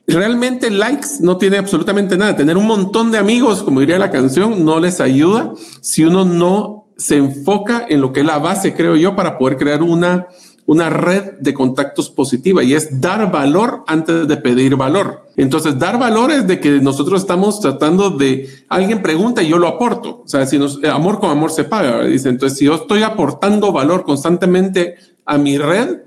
[0.07, 2.37] realmente likes no tiene absolutamente nada.
[2.37, 6.87] Tener un montón de amigos, como diría la canción, no les ayuda si uno no
[6.97, 10.29] se enfoca en lo que es la base, creo yo, para poder crear una,
[10.67, 15.27] una red de contactos positiva y es dar valor antes de pedir valor.
[15.37, 19.67] Entonces, dar valor es de que nosotros estamos tratando de alguien pregunta y yo lo
[19.67, 20.23] aporto.
[20.25, 22.05] O sea, si nos, amor con amor se paga.
[22.05, 26.03] Dice, entonces, si yo estoy aportando valor constantemente a mi red,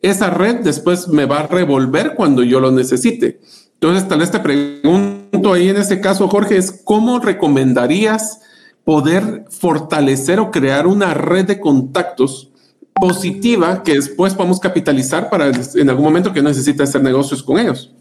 [0.00, 3.40] esa red después me va a revolver cuando yo lo necesite.
[3.74, 8.40] Entonces, tal vez te pregunto ahí en ese caso, Jorge, es cómo recomendarías
[8.84, 12.50] poder fortalecer o crear una red de contactos
[12.94, 17.92] positiva que después podamos capitalizar para en algún momento que necesite hacer negocios con ellos.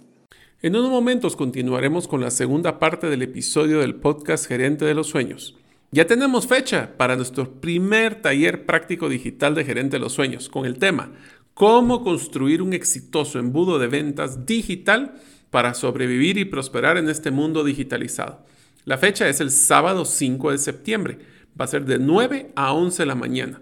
[0.62, 5.08] En unos momentos continuaremos con la segunda parte del episodio del podcast Gerente de los
[5.08, 5.58] Sueños.
[5.94, 10.66] Ya tenemos fecha para nuestro primer taller práctico digital de Gerente de los Sueños con
[10.66, 11.12] el tema
[11.54, 15.16] Cómo construir un exitoso embudo de ventas digital
[15.50, 18.46] para sobrevivir y prosperar en este mundo digitalizado.
[18.86, 21.18] La fecha es el sábado 5 de septiembre.
[21.60, 23.62] Va a ser de 9 a 11 de la mañana.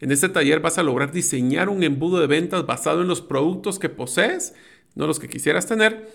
[0.00, 3.78] En este taller vas a lograr diseñar un embudo de ventas basado en los productos
[3.78, 4.54] que posees,
[4.94, 6.10] no los que quisieras tener,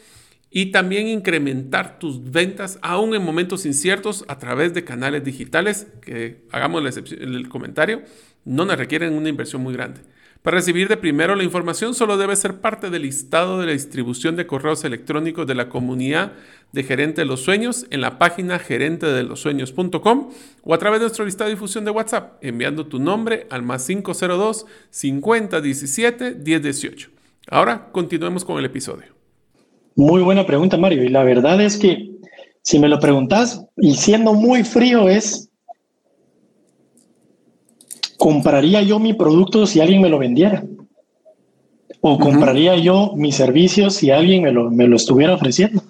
[0.52, 6.44] y también incrementar tus ventas aún en momentos inciertos a través de canales digitales que,
[6.52, 8.04] hagamos el comentario,
[8.44, 10.02] no nos requieren una inversión muy grande.
[10.42, 14.36] Para recibir de primero la información solo debes ser parte del listado de la distribución
[14.36, 16.34] de correos electrónicos de la comunidad
[16.72, 20.32] de Gerente de los Sueños en la página gerentedelosueños.com
[20.64, 23.86] o a través de nuestro listado de difusión de WhatsApp enviando tu nombre al más
[23.86, 27.10] 502 50 17 10 18.
[27.48, 29.21] Ahora continuemos con el episodio.
[29.96, 31.04] Muy buena pregunta, Mario.
[31.04, 32.12] Y la verdad es que
[32.62, 35.50] si me lo preguntas y siendo muy frío es
[38.18, 40.64] ¿compraría yo mi producto si alguien me lo vendiera?
[42.02, 45.84] ¿O compraría yo mis servicios si alguien me lo, me lo estuviera ofreciendo?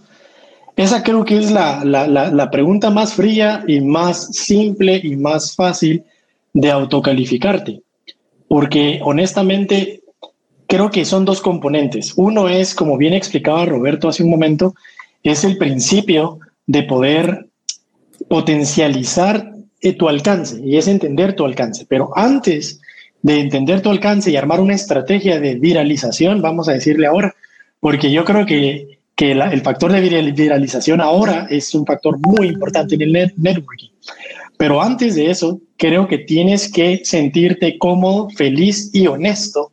[0.75, 5.55] Esa creo que es la, la, la, pregunta más fría y más simple y más
[5.55, 6.03] fácil
[6.53, 7.81] de autocalificarte.
[8.47, 10.00] Porque honestamente
[10.71, 12.13] creo que son dos componentes.
[12.15, 14.73] Uno es, como bien explicaba Roberto hace un momento,
[15.21, 17.49] es el principio de poder
[18.29, 21.85] potencializar eh, tu alcance y es entender tu alcance.
[21.89, 22.79] Pero antes
[23.21, 27.35] de entender tu alcance y armar una estrategia de viralización, vamos a decirle ahora,
[27.81, 29.99] porque yo creo que, que el factor de
[30.31, 33.89] viralización ahora es un factor muy importante en el networking.
[34.55, 39.70] Pero antes de eso, creo que tienes que sentirte cómodo, feliz y honesto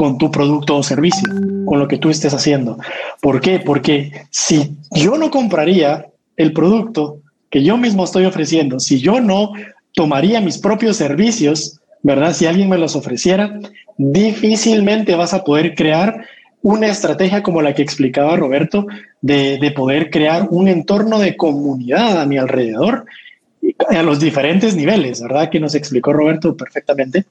[0.00, 1.28] con tu producto o servicio,
[1.66, 2.78] con lo que tú estés haciendo.
[3.20, 3.58] ¿Por qué?
[3.60, 6.06] Porque si yo no compraría
[6.38, 7.18] el producto,
[7.50, 9.52] que yo mismo estoy ofreciendo, si yo no
[9.92, 12.32] tomaría mis propios servicios, ¿verdad?
[12.32, 13.60] Si alguien me los ofreciera,
[13.98, 16.24] difícilmente vas a poder crear
[16.62, 18.86] una estrategia como la que explicaba Roberto,
[19.20, 23.04] de, de poder crear un entorno de comunidad a mi alrededor,
[23.90, 25.50] a los diferentes niveles, ¿verdad?
[25.50, 27.26] Que nos explicó Roberto perfectamente.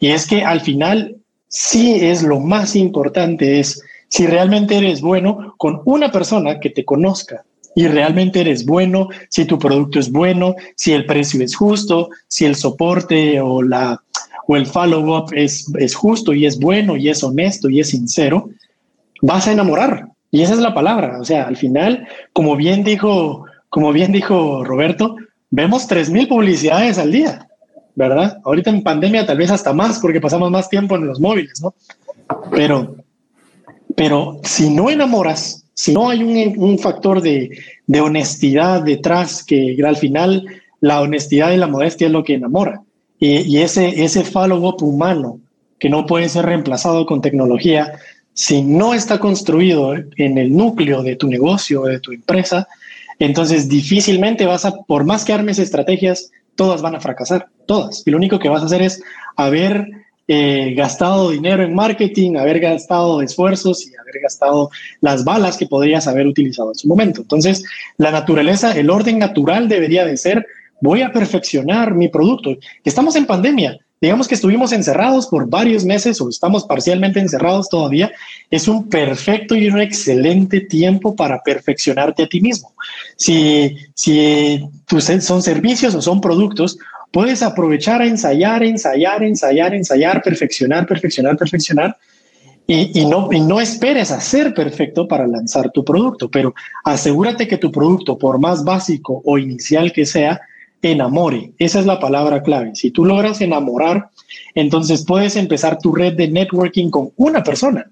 [0.00, 1.16] Y es que al final
[1.48, 6.84] sí es lo más importante, es si realmente eres bueno con una persona que te
[6.84, 7.44] conozca,
[7.76, 12.46] y realmente eres bueno, si tu producto es bueno, si el precio es justo, si
[12.46, 14.02] el soporte o, la,
[14.48, 18.48] o el follow-up es, es justo y es bueno y es honesto y es sincero,
[19.20, 20.08] vas a enamorar.
[20.30, 21.20] Y esa es la palabra.
[21.20, 25.16] O sea, al final, como bien dijo, como bien dijo Roberto,
[25.50, 27.46] vemos 3.000 publicidades al día,
[27.96, 28.38] ¿verdad?
[28.44, 31.74] Ahorita en pandemia tal vez hasta más porque pasamos más tiempo en los móviles, ¿no?
[32.52, 32.96] Pero,
[33.96, 37.50] pero si no enamoras, si no hay un, factor de,
[38.00, 40.46] honestidad detrás, que al final
[40.80, 42.82] la honestidad y la modestia es lo que enamora,
[43.18, 45.40] y, ese, ese follow-up humano
[45.78, 47.92] que no puede ser reemplazado con tecnología,
[48.34, 52.68] si no está construido en el núcleo de tu negocio, de tu empresa,
[53.18, 58.02] entonces difícilmente vas a, por más que armes estrategias, todas van a fracasar, todas.
[58.06, 59.02] Y lo único que vas a hacer es
[59.36, 59.88] haber
[60.28, 66.08] eh, gastado dinero en marketing, haber gastado esfuerzos y haber gastado las balas que podrías
[66.08, 67.20] haber utilizado en su momento.
[67.20, 67.62] Entonces,
[67.96, 70.44] la naturaleza, el orden natural debería de ser,
[70.80, 72.56] voy a perfeccionar mi producto.
[72.82, 78.12] Estamos en pandemia, digamos que estuvimos encerrados por varios meses o estamos parcialmente encerrados todavía,
[78.50, 82.74] es un perfecto y un excelente tiempo para perfeccionarte a ti mismo.
[83.16, 84.68] Si, si
[85.20, 86.78] son servicios o son productos,
[87.10, 91.96] puedes aprovechar a ensayar, ensayar, ensayar, ensayar, perfeccionar, perfeccionar, perfeccionar.
[92.68, 97.58] Y, no, y no esperes a ser perfecto para lanzar tu producto, pero asegúrate que
[97.58, 100.40] tu producto, por más básico o inicial que sea,
[100.92, 101.52] enamore.
[101.58, 102.74] Esa es la palabra clave.
[102.74, 104.10] Si tú logras enamorar,
[104.54, 107.90] entonces puedes empezar tu red de networking con una persona.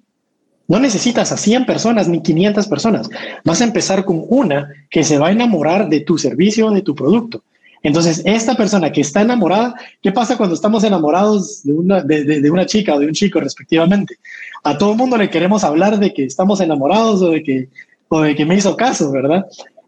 [0.66, 3.10] No necesitas a 100 personas ni 500 personas.
[3.44, 6.82] Vas a empezar con una que se va a enamorar de tu servicio o de
[6.82, 7.42] tu producto.
[7.82, 12.64] Entonces, esta persona que está enamorada, ¿qué pasa cuando estamos enamorados de una, de, una
[12.64, 14.16] chica o de un chico respectivamente?
[14.62, 17.68] A todo el mundo le queremos hablar de que estamos enamorados o de que,
[18.08, 19.44] o de que me hizo caso, ¿verdad?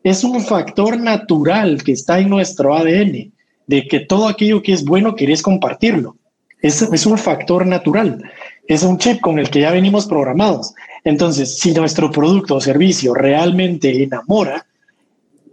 [0.07, 3.33] Es un factor natural que está en nuestro ADN,
[3.66, 6.14] de que todo aquello que es bueno querés compartirlo.
[6.62, 8.23] Es, es un factor natural,
[8.69, 10.75] es un chip con el que ya venimos programados.
[11.03, 14.64] Entonces, si nuestro producto o servicio realmente enamora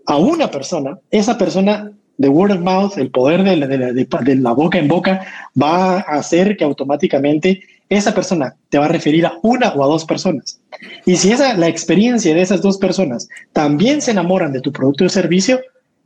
[0.06, 4.54] a una persona, esa persona de word of mouth, el poder de la, de la
[4.54, 5.26] boca en boca,
[5.60, 9.88] va a hacer que automáticamente esa persona te va a referir a una o a
[9.88, 10.60] dos personas.
[11.06, 15.06] Y si esa, la experiencia de esas dos personas también se enamoran de tu producto
[15.06, 15.60] o servicio,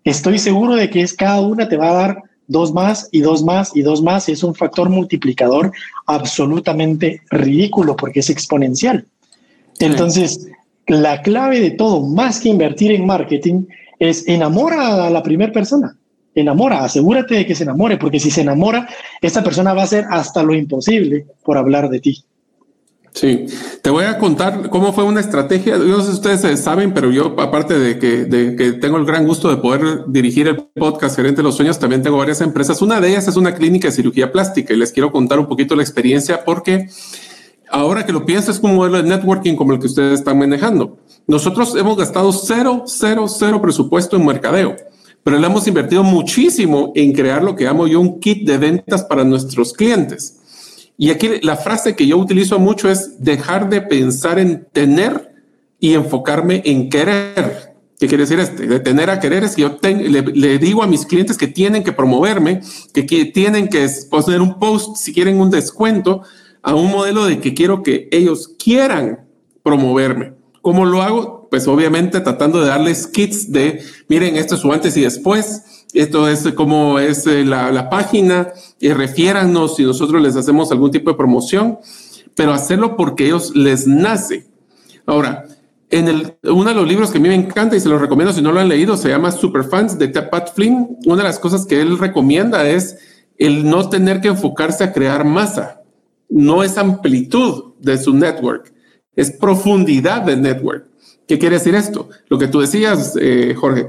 [0.04, 3.44] estoy seguro de que es cada una te va a dar dos más y dos
[3.44, 4.28] más y dos más.
[4.30, 5.72] Y es un factor multiplicador
[6.06, 9.06] absolutamente ridículo porque es exponencial.
[9.80, 10.48] Entonces,
[10.88, 13.66] la clave de todo, más que invertir en marketing,
[14.00, 15.98] es enamora a la primera persona.
[16.36, 18.88] Enamora, asegúrate de que se enamore, porque si se enamora,
[19.22, 22.24] esta persona va a hacer hasta lo imposible por hablar de ti.
[23.18, 23.48] Sí,
[23.82, 25.78] te voy a contar cómo fue una estrategia.
[25.78, 29.26] No sé si ustedes saben, pero yo, aparte de que, de que tengo el gran
[29.26, 32.80] gusto de poder dirigir el podcast Gerente de los Sueños, también tengo varias empresas.
[32.84, 35.76] Una de ellas es una clínica de cirugía plástica y les quiero contar un poquito
[35.76, 36.90] la experiencia porque
[37.70, 40.38] ahora que lo pienso es como un modelo de networking como el que ustedes están
[40.38, 40.98] manejando.
[41.28, 44.76] Nosotros hemos gastado cero, cero, cero presupuesto en mercadeo,
[45.24, 49.04] pero le hemos invertido muchísimo en crear lo que llamo yo un kit de ventas
[49.04, 50.38] para nuestros clientes.
[50.98, 55.34] Y aquí la frase que yo utilizo mucho es dejar de pensar en tener
[55.80, 57.76] y enfocarme en querer.
[58.00, 58.68] ¿Qué quiere decir este?
[58.68, 61.92] De tener a querer es que yo le, digo a mis clientes que tienen que
[61.92, 62.62] promoverme,
[62.94, 66.22] que tienen que poner un post si quieren un descuento
[66.62, 69.28] a un modelo de que quiero que ellos quieran
[69.64, 70.34] promoverme.
[70.62, 71.48] ¿Cómo lo hago?
[71.50, 76.28] Pues obviamente tratando de darles kits de, miren, esto es su antes y después, esto
[76.28, 81.18] es como es eh, la, página, y refiéranos si nosotros les hacemos algún tipo de
[81.18, 81.80] promoción,
[82.36, 84.46] pero hacerlo porque ellos les nace.
[85.06, 85.46] Ahora,
[85.90, 88.34] en el, uno de los libros que a mí me encanta y se los recomiendo
[88.34, 90.98] si no lo han leído, se llama Superfans de Pat Flynn.
[91.06, 92.98] Una de las cosas que él recomienda es
[93.38, 95.82] el no tener que enfocarse a crear masa.
[96.30, 98.74] No es amplitud de su network,
[99.16, 100.88] es profundidad de network.
[101.28, 102.10] ¿Qué quiere decir esto?
[102.30, 103.88] Lo que tú decías, eh, Jorge,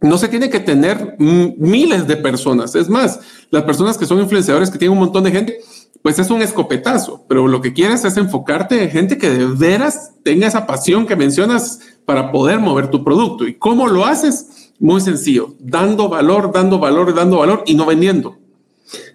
[0.00, 2.74] no se tiene que tener miles de personas.
[2.74, 3.20] Es más,
[3.50, 5.58] las personas que son influenciadores, que tienen un montón de gente,
[6.02, 10.12] pues es un escopetazo, pero lo que quieres es enfocarte en gente que de veras
[10.22, 13.48] tenga esa pasión que mencionas para poder mover tu producto.
[13.48, 14.72] ¿Y cómo lo haces?
[14.78, 18.36] Muy sencillo, dando valor, dando valor, dando valor y no vendiendo.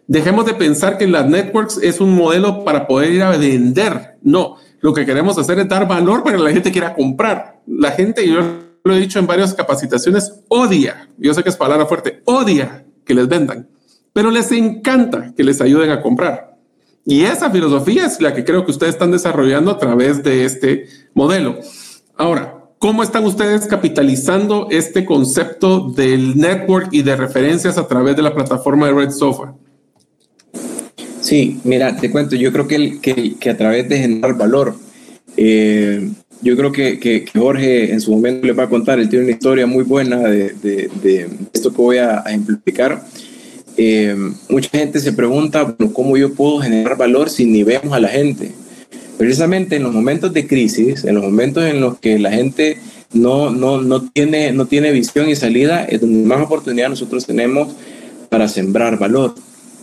[0.10, 4.18] Dejemos de pensar que las networks es un modelo para poder ir a vender.
[4.24, 7.62] No, lo que queremos hacer es dar valor para que la gente quiera comprar.
[7.68, 8.40] La gente, yo
[8.84, 13.14] lo he dicho en varias capacitaciones, odia, yo sé que es palabra fuerte, odia que
[13.14, 13.70] les vendan,
[14.12, 16.58] pero les encanta que les ayuden a comprar.
[17.06, 20.88] Y esa filosofía es la que creo que ustedes están desarrollando a través de este
[21.14, 21.60] modelo.
[22.18, 28.24] Ahora, ¿cómo están ustedes capitalizando este concepto del network y de referencias a través de
[28.24, 29.54] la plataforma de Red Sofa?
[31.30, 34.74] Sí, mira, te cuento, yo creo que, que, que a través de generar valor,
[35.38, 36.10] eh,
[36.42, 39.34] yo creo que, que, Jorge en su momento les va a contar, él tiene una
[39.34, 40.56] historia muy buena de,
[41.04, 43.06] de, esto que voy a, ejemplificar.
[43.78, 44.16] Eh,
[44.50, 48.08] mucha gente se pregunta, bueno, ¿cómo yo puedo generar valor si ni vemos a la
[48.08, 48.52] gente?
[49.20, 52.80] Precisamente en los momentos de crisis, en los momentos en los que la gente
[53.14, 57.68] no, no, no, tiene, no tiene visión y salida, es donde más oportunidad nosotros tenemos
[58.30, 59.36] para sembrar valor,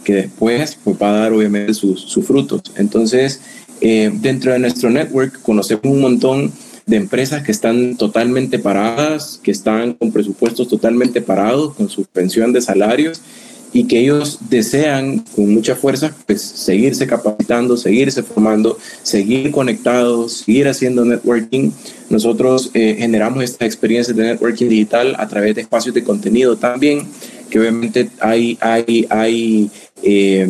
[0.06, 2.62] que después pues, va a dar obviamente sus, frutos.
[2.76, 3.40] Entonces,
[3.80, 6.52] eh, dentro de nuestro network conocemos un montón
[6.86, 12.60] de empresas que están totalmente paradas, que están con presupuestos totalmente parados, con suspensión de
[12.60, 13.20] salarios
[13.72, 20.68] y que ellos desean con mucha fuerza pues seguirse capacitando, seguirse formando, seguir conectados, seguir
[20.68, 21.70] haciendo networking.
[22.08, 27.06] Nosotros eh, generamos esta experiencia de networking digital a través de espacios de contenido también,
[27.50, 29.70] que obviamente hay, hay, hay
[30.02, 30.48] eh,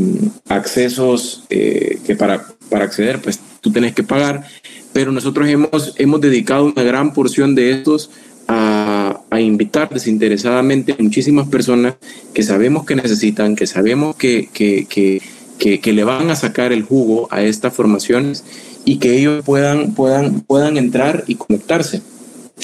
[0.48, 4.44] accesos que para para acceder, pues tú tienes que pagar,
[4.92, 8.10] pero nosotros hemos, hemos dedicado una gran porción de estos
[8.48, 11.94] a, a, invitar desinteresadamente a muchísimas personas
[12.32, 16.82] que sabemos que necesitan, que sabemos que, que, que, que, le van a sacar el
[16.82, 18.44] jugo a estas formaciones
[18.84, 22.02] y que ellos puedan, puedan, puedan entrar y conectarse.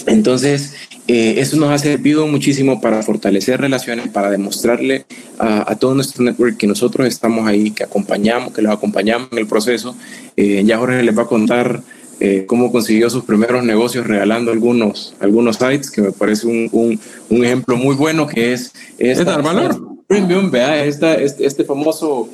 [0.07, 0.75] Entonces,
[1.09, 5.05] eh, eso nos ha servido muchísimo para fortalecer relaciones, para demostrarle
[5.38, 9.47] a, todo nuestro network que nosotros estamos ahí, que acompañamos, que los acompañamos en el
[9.47, 9.97] proceso.
[10.37, 11.83] Eh, ya Jorge les va a contar
[12.25, 17.01] eh, cómo consiguió sus primeros negocios regalando algunos, algunos sites, que me parece un, un,
[17.29, 18.73] un ejemplo muy bueno, que es...
[18.97, 19.77] ¿Es dar valor?
[20.07, 22.29] Premium, vea, este, este famoso,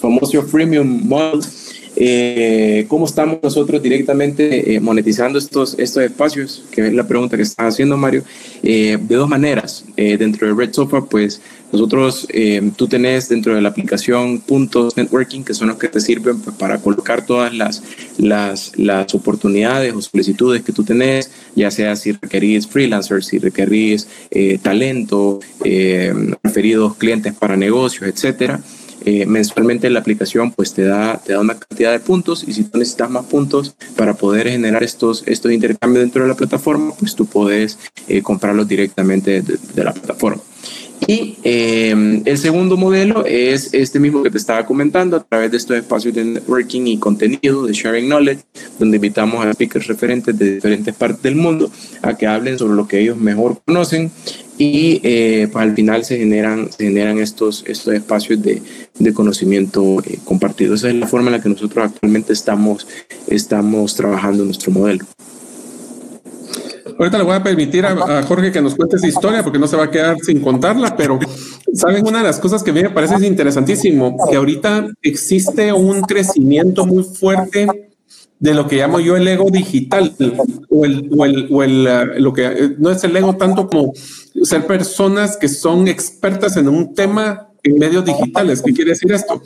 [0.00, 1.42] famoso freemium model
[1.96, 6.64] eh, ¿Cómo estamos nosotros directamente eh, monetizando estos, estos espacios?
[6.70, 8.24] Que es la pregunta que está haciendo Mario.
[8.62, 9.84] Eh, de dos maneras.
[9.96, 11.40] dentro de Red Sofa, pues
[11.72, 12.28] nosotros,
[12.76, 16.54] tú tenés dentro de la aplicación puntos networking, que son los que te sirven pues,
[16.56, 17.82] para colocar todas las,
[18.16, 24.06] las, las oportunidades o solicitudes que tú tenés, ya sea si requerís freelancers, si requerís
[24.62, 25.40] talento,
[26.42, 28.60] referidos, clientes para negocios, etcétera.
[29.06, 32.64] Eh, mensualmente la aplicación pues te da, te da una cantidad de puntos y si
[32.64, 37.14] tú necesitas más puntos para poder generar estos, estos intercambios dentro de la plataforma, pues
[37.14, 37.78] tú puedes
[38.08, 40.40] eh, comprarlos directamente de, la plataforma.
[41.06, 45.58] Y eh, el segundo modelo es este mismo que te estaba comentando a través de
[45.58, 48.44] estos espacios de networking y contenido, de sharing knowledge,
[48.78, 52.88] donde invitamos a speakers referentes de diferentes partes del mundo a que hablen sobre lo
[52.88, 54.10] que ellos mejor conocen
[54.56, 58.62] y eh, pues al final se generan, se generan estos, estos espacios de,
[58.98, 60.74] de conocimiento eh, compartido.
[60.74, 62.86] Esa es la forma en la que nosotros actualmente estamos,
[63.26, 65.04] estamos trabajando nuestro modelo.
[66.98, 69.76] Ahorita le voy a permitir a, Jorge que nos cuente esa historia porque no se
[69.76, 71.18] va a quedar sin contarla, pero
[71.72, 76.02] saben una de las cosas que a mí me parece interesantísimo, que ahorita existe un
[76.02, 77.66] crecimiento muy fuerte
[78.38, 80.14] de lo que llamo yo el ego digital
[80.68, 83.68] o el, o el, o el uh, lo que eh, no es el ego tanto
[83.68, 83.92] como
[84.42, 88.60] ser personas que son expertas en un tema en medios digitales.
[88.62, 89.40] ¿Qué quiere decir esto?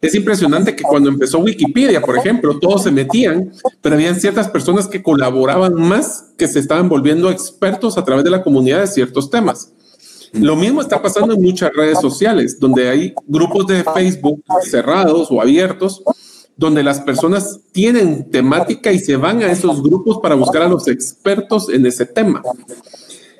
[0.00, 4.86] Es impresionante que cuando empezó Wikipedia, por ejemplo, todos se metían, pero habían ciertas personas
[4.86, 9.28] que colaboraban más, que se estaban volviendo expertos a través de la comunidad de ciertos
[9.28, 9.72] temas.
[10.32, 15.40] Lo mismo está pasando en muchas redes sociales, donde hay grupos de Facebook cerrados o
[15.40, 16.02] abiertos,
[16.58, 20.88] donde las personas tienen temática y se van a esos grupos para buscar a los
[20.88, 22.42] expertos en ese tema.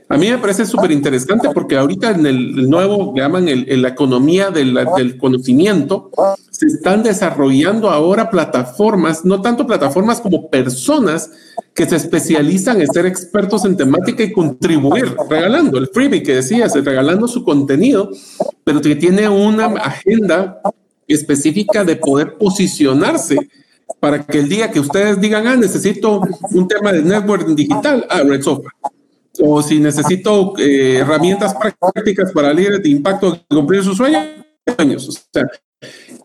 [0.09, 3.89] A mí me parece súper interesante porque ahorita en el, nuevo, le llaman el, la
[3.89, 6.11] economía del, conocimiento,
[6.51, 11.31] se están desarrollando ahora plataformas, no tanto plataformas como personas
[11.75, 16.73] que se especializan en ser expertos en temática y contribuir, regalando el freebie que decías,
[16.73, 18.11] regalando su contenido,
[18.65, 20.63] pero que tiene una agenda
[21.15, 23.37] específica de poder posicionarse
[24.01, 28.23] para que el día que ustedes digan, ah, necesito un tema de network digital, ah,
[28.23, 28.73] Red Software
[29.41, 34.27] o si necesito eh, herramientas prácticas para líderes de impacto cumplir sus sueños.
[34.67, 35.49] O sea,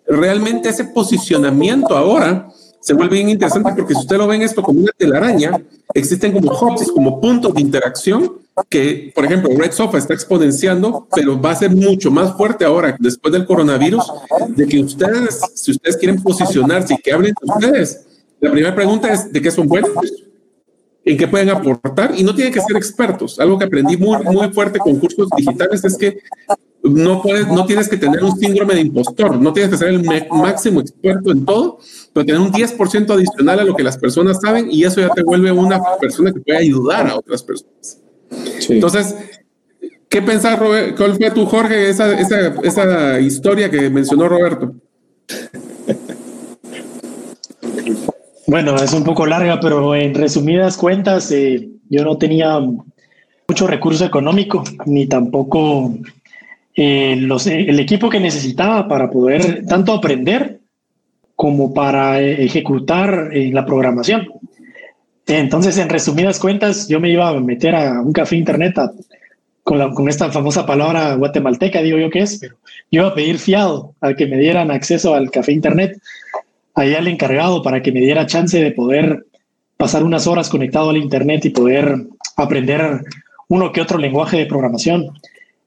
[0.07, 2.47] realmente ese posicionamiento ahora
[2.81, 5.61] se vuelve bien interesante porque si usted lo ven esto como una telaraña,
[5.93, 11.39] existen como hubs, como puntos de interacción que, por ejemplo, Red Sofa está exponenciando, pero
[11.39, 14.03] va a ser mucho más fuerte ahora, después del coronavirus,
[14.49, 18.05] de que ustedes, si ustedes quieren posicionarse y que hablen de ustedes,
[18.39, 19.91] la primera pregunta es, ¿de qué son buenos?
[21.05, 23.39] en qué pueden aportar y no tienen que ser expertos.
[23.39, 26.19] Algo que aprendí muy, muy fuerte con cursos digitales es que
[26.81, 30.03] no puedes, no tienes que tener un síndrome de impostor, no tienes que ser el
[30.29, 31.79] máximo experto en todo,
[32.11, 35.23] pero tener un 10% adicional a lo que las personas saben y eso ya te
[35.23, 38.02] vuelve una persona que puede ayudar a otras personas.
[38.69, 39.15] Entonces,
[40.09, 40.95] ¿qué pensás, Robert?
[40.97, 44.73] ¿Cuál fue tu, Jorge, esa, esa, esa historia que mencionó Roberto?
[48.45, 54.05] Bueno, es un poco larga, pero en resumidas cuentas, eh, yo no tenía mucho recurso
[54.05, 55.95] económico, ni tampoco
[56.75, 60.59] eh, los, el equipo que necesitaba para poder tanto aprender
[61.35, 64.27] como para eh, ejecutar la programación.
[65.27, 68.75] Entonces, en resumidas cuentas, yo me iba a meter a un café internet
[69.63, 72.55] con, con, esta famosa palabra guatemalteca, digo yo que es, pero
[72.91, 75.97] yo iba a pedir fiado a que me dieran acceso al café internet
[76.75, 79.25] ahí al encargado para que me diera chance de poder
[79.77, 81.97] pasar unas horas conectado al Internet y poder
[82.37, 83.01] aprender
[83.49, 85.09] uno que otro lenguaje de programación.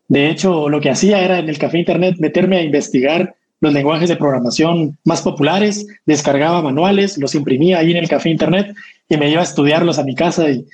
[0.09, 4.09] De hecho, lo que hacía era en el café Internet meterme a investigar los lenguajes
[4.09, 8.74] de programación más populares, descargaba manuales, los imprimía ahí en el café Internet
[9.09, 10.66] y me iba a estudiarlos a mi casa y,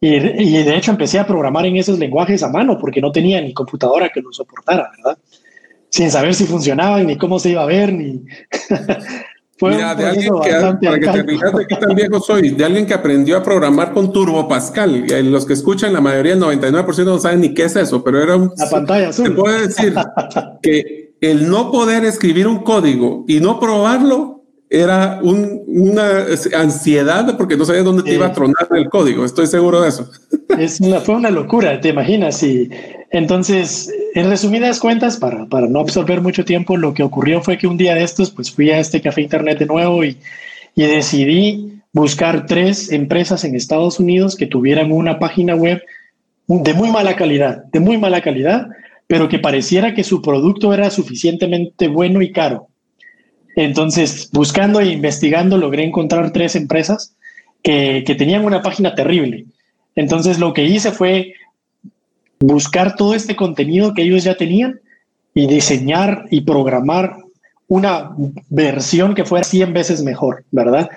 [0.00, 3.54] y, de hecho empecé a programar en esos lenguajes a mano porque no tenía ni
[3.54, 5.18] computadora que los soportara, ¿verdad?
[5.88, 8.22] Sin saber si funcionaban, ni cómo se iba a ver, ni...
[9.58, 12.84] Mira, de alguien que, para que te fijas de qué tan viejo soy, de alguien
[12.84, 15.06] que aprendió a programar con Turbo Pascal.
[15.10, 18.22] Y los que escuchan, la mayoría, el 99% no saben ni qué es eso, pero
[18.22, 18.52] era un.
[18.54, 19.24] La pantalla azul.
[19.24, 19.94] Te puedo decir
[20.62, 24.36] que el no poder escribir un código y no probarlo
[24.68, 29.24] era una ansiedad porque no sabía dónde te iba a tronar el código.
[29.24, 30.10] Estoy seguro de eso.
[30.58, 32.42] Es una, fue una locura, te imaginas.
[32.42, 32.70] Y
[33.10, 37.66] entonces, en resumidas cuentas, para, para no absorber mucho tiempo, lo que ocurrió fue que
[37.66, 40.16] un día de estos, pues fui a este café internet de nuevo y,
[40.74, 45.82] y decidí buscar tres empresas en Estados Unidos que tuvieran una página web
[46.46, 48.68] de muy mala calidad, de muy mala calidad,
[49.06, 52.68] pero que pareciera que su producto era suficientemente bueno y caro.
[53.54, 57.14] Entonces, buscando e investigando, logré encontrar tres empresas
[57.62, 59.46] que, que tenían una página terrible.
[59.94, 61.34] Entonces, lo que hice fue
[62.38, 64.80] buscar todo este contenido que ellos ya tenían
[65.34, 67.16] y diseñar y programar
[67.68, 68.10] una
[68.48, 70.88] versión que fuera 100 veces mejor, ¿verdad?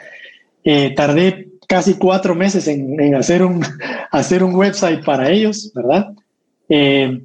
[0.63, 3.63] Eh, tardé casi cuatro meses en, hacer, un,
[4.11, 6.13] hacer un website para ellos, ¿verdad?
[6.67, 7.21] Eh,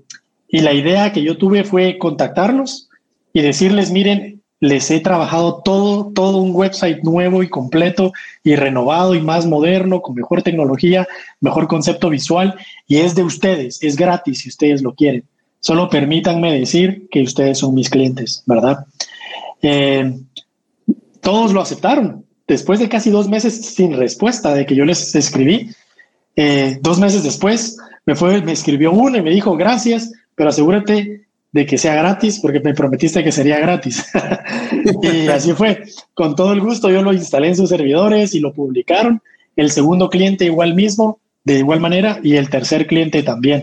[0.55, 2.89] Y la idea que yo tuve fue contactarlos
[3.33, 8.13] y decirles, miren, les he trabajado todo, todo un website nuevo y completo
[8.45, 11.09] y renovado y más moderno, con mejor tecnología,
[11.41, 12.55] mejor concepto visual
[12.87, 15.25] y es de ustedes, es gratis si ustedes lo quieren.
[15.59, 18.87] Solo permítanme decir que ustedes son mis clientes, ¿verdad?
[19.61, 20.21] Eh,
[21.21, 22.27] todos lo aceptaron.
[22.47, 25.71] Después de casi dos meses sin respuesta de que yo les escribí,
[26.37, 27.77] eh, dos meses después
[28.07, 32.41] me fue, me escribió uno y me dijo gracias, pero asegúrate de que sea gratis
[32.41, 34.05] porque me prometiste que sería gratis.
[35.03, 35.85] y así fue.
[36.13, 39.23] Con todo el gusto yo lo instalé en sus servidores y lo publicaron.
[39.55, 43.63] El segundo cliente igual mismo, de igual manera, y el tercer cliente también.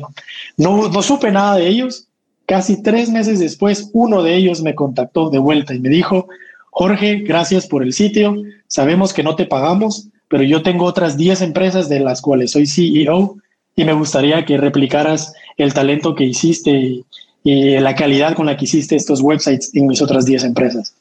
[0.56, 2.08] No, no supe nada de ellos.
[2.46, 6.30] Casi tres meses después, uno de ellos me contactó de vuelta y me dijo,
[6.70, 8.38] Jorge, gracias por el sitio.
[8.68, 12.68] Sabemos que no te pagamos, pero yo tengo otras 10 empresas de las cuales soy
[12.68, 13.36] CEO
[13.76, 17.06] y me gustaría que replicaras el talento que hiciste y,
[17.44, 20.94] la calidad con la que hiciste estos websites en mis otras 10 empresas.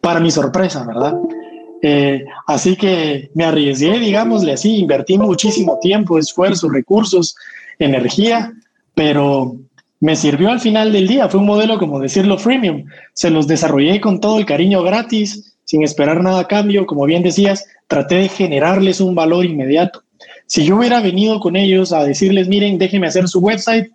[0.00, 1.14] Para mi sorpresa, ¿verdad?
[1.82, 7.36] Eh, así que me arriesgué, digámosle así, invertí muchísimo tiempo, esfuerzo, recursos,
[7.78, 8.54] energía,
[8.94, 9.56] pero
[10.00, 11.28] me sirvió al final del día.
[11.28, 12.84] Fue un modelo, como decirlo, freemium.
[13.12, 16.86] Se los desarrollé con todo el cariño gratis, sin esperar nada a cambio.
[16.86, 20.02] Como bien decías, traté de generarles un valor inmediato.
[20.52, 23.90] Si yo hubiera venido con ellos a decirles, miren, déjenme hacer su website,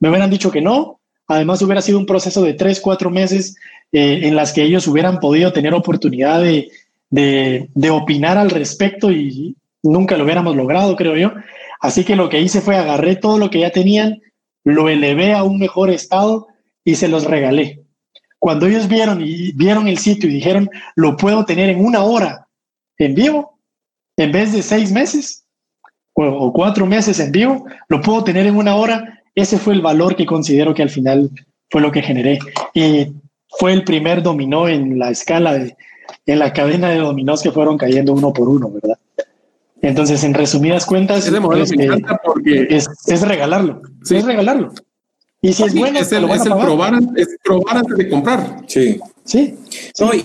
[0.00, 0.98] me hubieran dicho que no.
[1.28, 3.54] Además, hubiera sido un proceso de tres, cuatro meses
[3.92, 6.68] eh, en las que ellos hubieran podido tener oportunidad de,
[7.10, 9.54] de, opinar al respecto y
[9.84, 11.32] nunca lo hubiéramos logrado, creo yo.
[11.80, 14.20] Así que lo que hice fue agarré todo lo que ya tenían,
[14.64, 16.48] lo elevé a un mejor estado
[16.84, 17.84] y se los regalé.
[18.40, 22.48] Cuando ellos vieron y vieron el sitio y dijeron, lo puedo tener en una hora
[22.98, 23.60] en vivo,
[24.16, 25.44] en vez de seis meses
[26.28, 29.22] o, cuatro meses en vivo, lo puedo tener en una hora.
[29.34, 31.30] Ese fue el valor que considero que al final
[31.70, 32.38] fue lo que generé.
[32.74, 33.12] Y
[33.58, 35.76] fue el primer dominó en la escala de,
[36.26, 38.98] en la cadena de dominós que fueron cayendo uno por uno, ¿verdad?
[39.82, 41.72] Entonces, en resumidas cuentas, es, pues,
[42.24, 43.80] porque es, regalarlo.
[44.02, 44.72] Es regalarlo.
[45.42, 48.62] Y si es bueno, es el, probar, antes de comprar.
[48.66, 49.00] Sí.
[49.24, 49.54] Sí.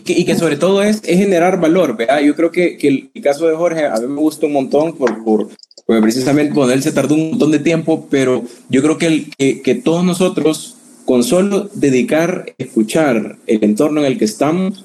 [0.08, 2.20] y, que, sobre todo es, generar valor, ¿verdad?
[2.20, 5.48] Yo creo que, el, caso de Jorge a mí me gusta un montón por, por,
[5.86, 9.76] precisamente con él se tardó un montón de tiempo, pero yo creo que, el, que,
[9.76, 10.76] todos nosotros,
[11.06, 14.84] con solo dedicar, escuchar el entorno en el que estamos,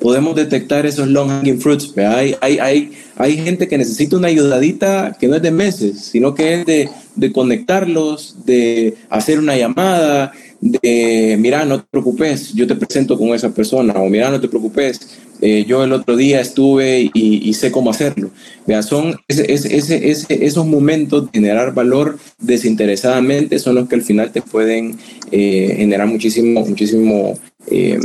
[0.00, 1.92] podemos detectar esos long hanging fruits.
[1.96, 6.34] Hay, hay, hay, hay gente que necesita una ayudadita que no es de meses, sino
[6.34, 12.66] que es de, de conectarlos, de hacer una llamada, de, mira, no te preocupes, yo
[12.66, 15.00] te presento con esa persona, o mira, no te preocupes,
[15.40, 18.30] eh, yo el otro día estuve y, sé cómo hacerlo.
[18.66, 24.02] Vea, son ese, ese, ese, esos momentos de generar valor desinteresadamente son los que al
[24.02, 24.98] final te pueden
[25.30, 27.38] eh, generar muchísimo, muchísimo
[27.70, 27.98] eh,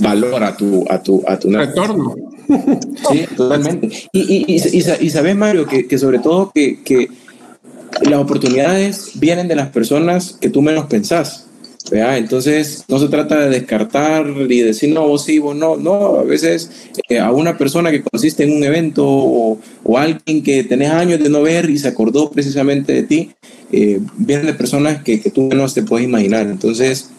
[0.00, 2.14] valor a tu, a tu, a tu retorno.
[3.10, 3.88] Sí, totalmente.
[4.12, 7.08] Y, y, y, y sabes, Mario, que, que sobre todo que, que,
[8.02, 11.43] las oportunidades vienen de las personas que tú menos pensás.
[11.92, 15.76] Entonces, no se trata de descartar y decir, no, vos sí, vos no.
[15.76, 16.70] No, a veces
[17.08, 19.58] eh, a una persona que consiste en un evento o,
[19.96, 23.30] alguien que tenés años de no ver y se acordó precisamente de ti,
[23.70, 26.46] eh, vienen de personas que, que tú menos te puedes imaginar.
[26.46, 27.10] Entonces,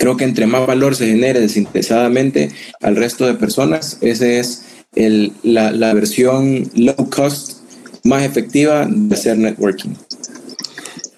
[0.00, 2.48] Creo que entre más valor se genere desinteresadamente
[2.80, 4.62] al resto de personas, esa es
[4.94, 7.58] el, la, la versión low cost
[8.02, 9.90] más efectiva de hacer networking.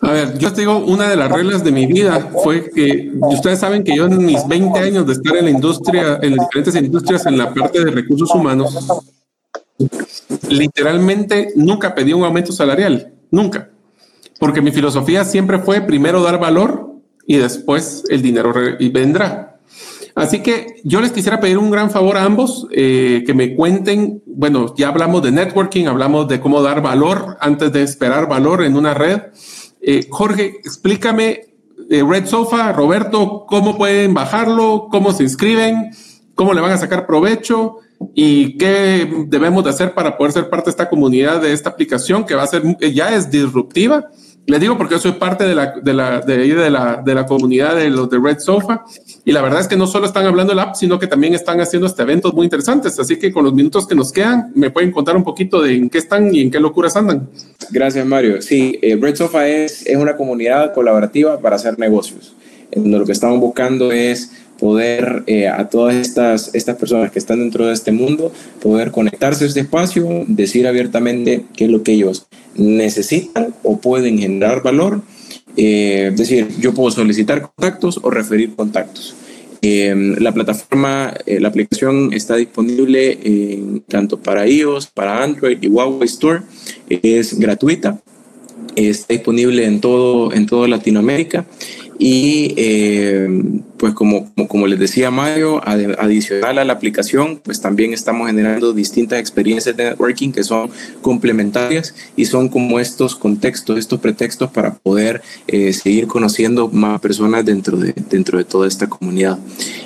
[0.02, 3.60] A ver, yo te digo, una de las reglas de mi vida fue que ustedes
[3.60, 6.74] saben que yo en mis 20 años de estar en la industria, en las diferentes
[6.74, 8.76] industrias, en la parte de recursos humanos,
[10.48, 13.70] literalmente nunca pedí un aumento salarial, nunca.
[14.40, 18.52] Porque mi filosofía siempre fue primero dar valor y después el dinero
[18.92, 19.60] vendrá.
[20.16, 24.22] Así que yo les quisiera pedir un gran favor a ambos, eh, que me cuenten,
[24.26, 28.76] bueno, ya hablamos de networking, hablamos de cómo dar valor antes de esperar valor en
[28.76, 29.20] una red.
[29.82, 31.40] Eh, Jorge, explícame,
[31.90, 35.90] eh, Red Sofa, Roberto, cómo pueden bajarlo, cómo se inscriben,
[36.34, 37.78] cómo le van a sacar provecho
[38.14, 42.24] y qué debemos de hacer para poder ser parte de esta comunidad, de esta aplicación
[42.24, 44.08] que va a ser, ya es disruptiva
[44.46, 47.76] les digo porque yo soy parte de la, de la, de, la, de la comunidad
[47.76, 48.84] de los de Red Sofa
[49.24, 51.60] y la verdad es que no solo están hablando del app, sino que también están
[51.60, 52.98] haciendo este eventos muy interesantes.
[52.98, 55.88] Así que con los minutos que nos quedan, me pueden contar un poquito de en
[55.88, 57.28] qué están y en qué locuras andan.
[57.70, 58.42] Gracias, Mario.
[58.42, 62.34] Sí, eh, Red Sofa es, es una comunidad colaborativa para hacer negocios.
[62.72, 64.32] En lo que estamos buscando es
[64.62, 68.32] poder eh, a todas estas, estas personas que están dentro de este mundo,
[68.62, 74.18] poder conectarse a este espacio, decir abiertamente qué es lo que ellos necesitan o pueden
[74.18, 75.02] generar valor
[75.56, 79.14] Eh, es decir, yo puedo solicitar contactos o referir contactos.
[79.60, 85.68] Em, la plataforma, eh, la aplicación está disponible en, tanto para iOS, para Android y
[85.68, 86.40] Huawei Store.
[86.88, 88.00] Es gratuita.
[88.74, 91.44] Está disponible en todo, en toda Latinoamérica
[92.04, 93.28] y eh,
[93.76, 99.20] pues como, como, les decía Mario, adicional a la aplicación, pues también estamos generando distintas
[99.20, 100.68] experiencias de networking que son
[101.00, 107.44] complementarias y son como estos contextos, estos pretextos para poder eh, seguir conociendo más personas
[107.44, 109.38] dentro de, dentro de toda esta comunidad.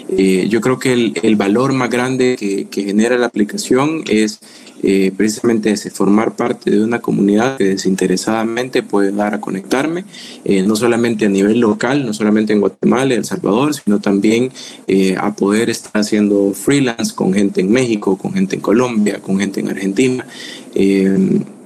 [0.09, 4.41] Eh, yo creo que el, el, valor más grande que, que genera la aplicación es
[4.83, 10.05] eh, precisamente ese, formar parte de una comunidad que desinteresadamente puede dar a conectarme,
[10.45, 14.53] eh, no solamente a nivel local, no solamente en Guatemala, El Salvador, sino también
[14.87, 19.39] eh, a poder estar haciendo freelance con gente en México, con gente en Colombia, con
[19.39, 20.27] gente en Argentina.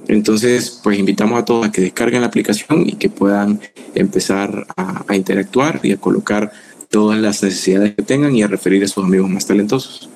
[0.07, 3.59] entonces, pues invitamos a todos a que descarguen la aplicación y que puedan
[3.93, 6.51] empezar a, a interactuar y a colocar
[6.89, 10.09] todas las necesidades que tengan y a referir a sus amigos más talentosos.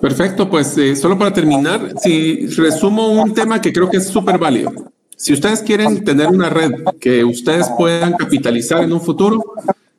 [0.00, 4.38] Perfecto, pues eh, solo para terminar, si resumo un tema que creo que es súper
[4.38, 4.72] válido.
[5.16, 6.70] Si ustedes quieren tener una red
[7.00, 9.42] que ustedes puedan capitalizar en un futuro,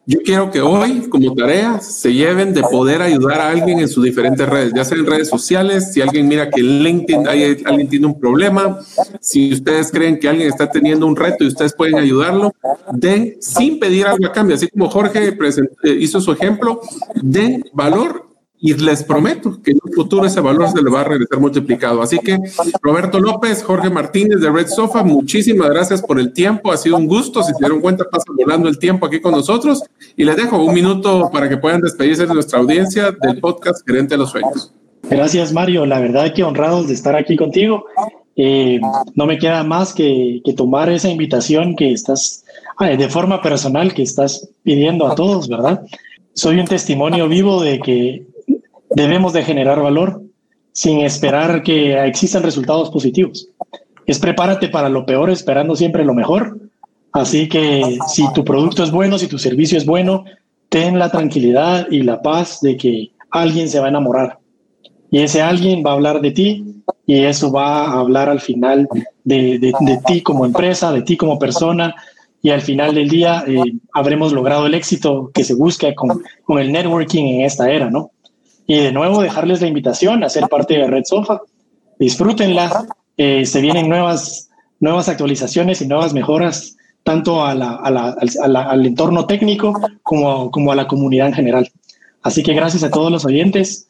[0.05, 4.03] yo quiero que hoy, como tarea, se lleven de poder ayudar a alguien en sus
[4.03, 8.19] diferentes redes, ya sea en redes sociales, si alguien mira que LinkedIn alguien tiene un
[8.19, 8.79] problema,
[9.19, 12.55] si ustedes creen que alguien está teniendo un reto y ustedes pueden ayudarlo,
[12.91, 16.81] den sin pedir algo a cambio, así como Jorge eh, hizo su ejemplo,
[17.21, 18.28] den valor
[18.62, 22.01] y les prometo que en un futuro ese valor se le va a regresar multiplicado.
[22.01, 22.38] Así que
[22.82, 26.72] Roberto López, Jorge Martínez de Red Sofa, muchísimas gracias por el tiempo.
[26.72, 27.41] Ha sido un gusto.
[27.41, 29.84] Si se dieron cuenta, pasa volando el tiempo aquí con nosotros.
[30.18, 34.16] Y les dejo un minuto para que puedan despedirse de nuestra audiencia del podcast Gerente
[34.16, 34.74] de los Sueños.
[35.10, 35.86] Gracias, Mario.
[35.86, 37.86] La verdad que honrados de estar aquí contigo.
[38.36, 38.80] Eh,
[39.16, 42.45] no me queda más que, que, tomar esa invitación que estás,
[42.80, 45.82] de forma personal, que estás pidiendo a todos, ¿verdad?
[46.34, 48.28] Soy un testimonio vivo de que
[48.89, 50.21] debemos de generar valor
[50.71, 53.49] sin esperar que existan resultados positivos.
[54.05, 56.57] Es prepárate para lo peor esperando siempre lo mejor.
[57.11, 60.25] Así que si tu producto es bueno, si tu servicio es bueno,
[60.69, 64.39] ten la tranquilidad y la paz de que alguien se va a enamorar.
[65.11, 66.63] Y ese alguien va a hablar de ti
[67.05, 68.87] y eso va a hablar al final
[69.23, 69.73] de,
[70.05, 71.95] ti como empresa, de ti como persona
[72.41, 73.59] y al final del día eh,
[73.93, 78.11] habremos logrado el éxito que se busca con, con el networking en esta era, ¿no?
[78.70, 81.41] Y de nuevo dejarles la invitación a ser parte de Red Sofa.
[81.97, 82.86] Disfrútenla.
[83.17, 89.26] Eh, se vienen nuevas, nuevas actualizaciones y nuevas mejoras tanto a la, a al entorno
[89.26, 91.72] técnico como, como a la comunidad en general.
[92.22, 93.88] Así que gracias a todos los oyentes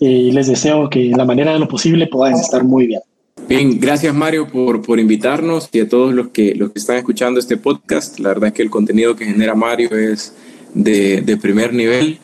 [0.00, 3.02] y les deseo que en la manera de lo posible puedan estar muy bien.
[3.50, 7.38] Bien, gracias Mario por, por invitarnos y a todos los que, los que están escuchando
[7.38, 8.18] este podcast.
[8.18, 10.34] La verdad es que el contenido que genera Mario es
[10.72, 12.18] de, de primer nivel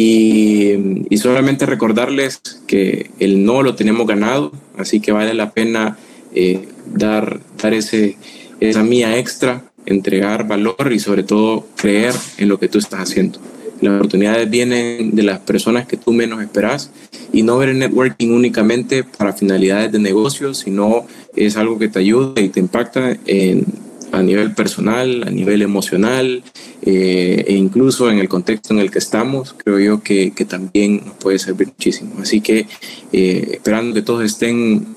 [0.00, 5.98] y, solamente recordarles que el no lo tenemos ganado, así que vale la pena
[6.32, 8.16] eh, dar, dar ese,
[8.60, 13.40] esa mía extra, entregar valor y sobre todo creer en lo que tú estás haciendo.
[13.80, 16.92] Las oportunidades vienen de las personas que tú menos esperas
[17.32, 21.98] y no ver el networking únicamente para finalidades de negocio, sino es algo que te
[21.98, 23.64] ayuda y te impacta en,
[24.12, 26.42] a nivel personal, a nivel emocional
[26.82, 31.02] eh, e incluso en el contexto en el que estamos, creo yo que, que también
[31.06, 32.14] nos puede servir muchísimo.
[32.20, 32.66] Así que
[33.12, 34.96] eh, esperando que todos estén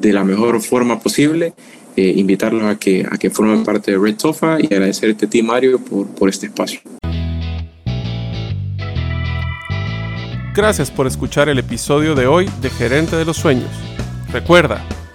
[0.00, 1.54] de la mejor forma posible,
[1.96, 5.42] eh, invitarlos a que, a que formen parte de Red Sofa y agradecerte a ti,
[5.42, 6.80] Mario, por, por este espacio.
[10.54, 13.70] Gracias por escuchar el episodio de hoy de Gerente de los Sueños.
[14.32, 14.84] Recuerda,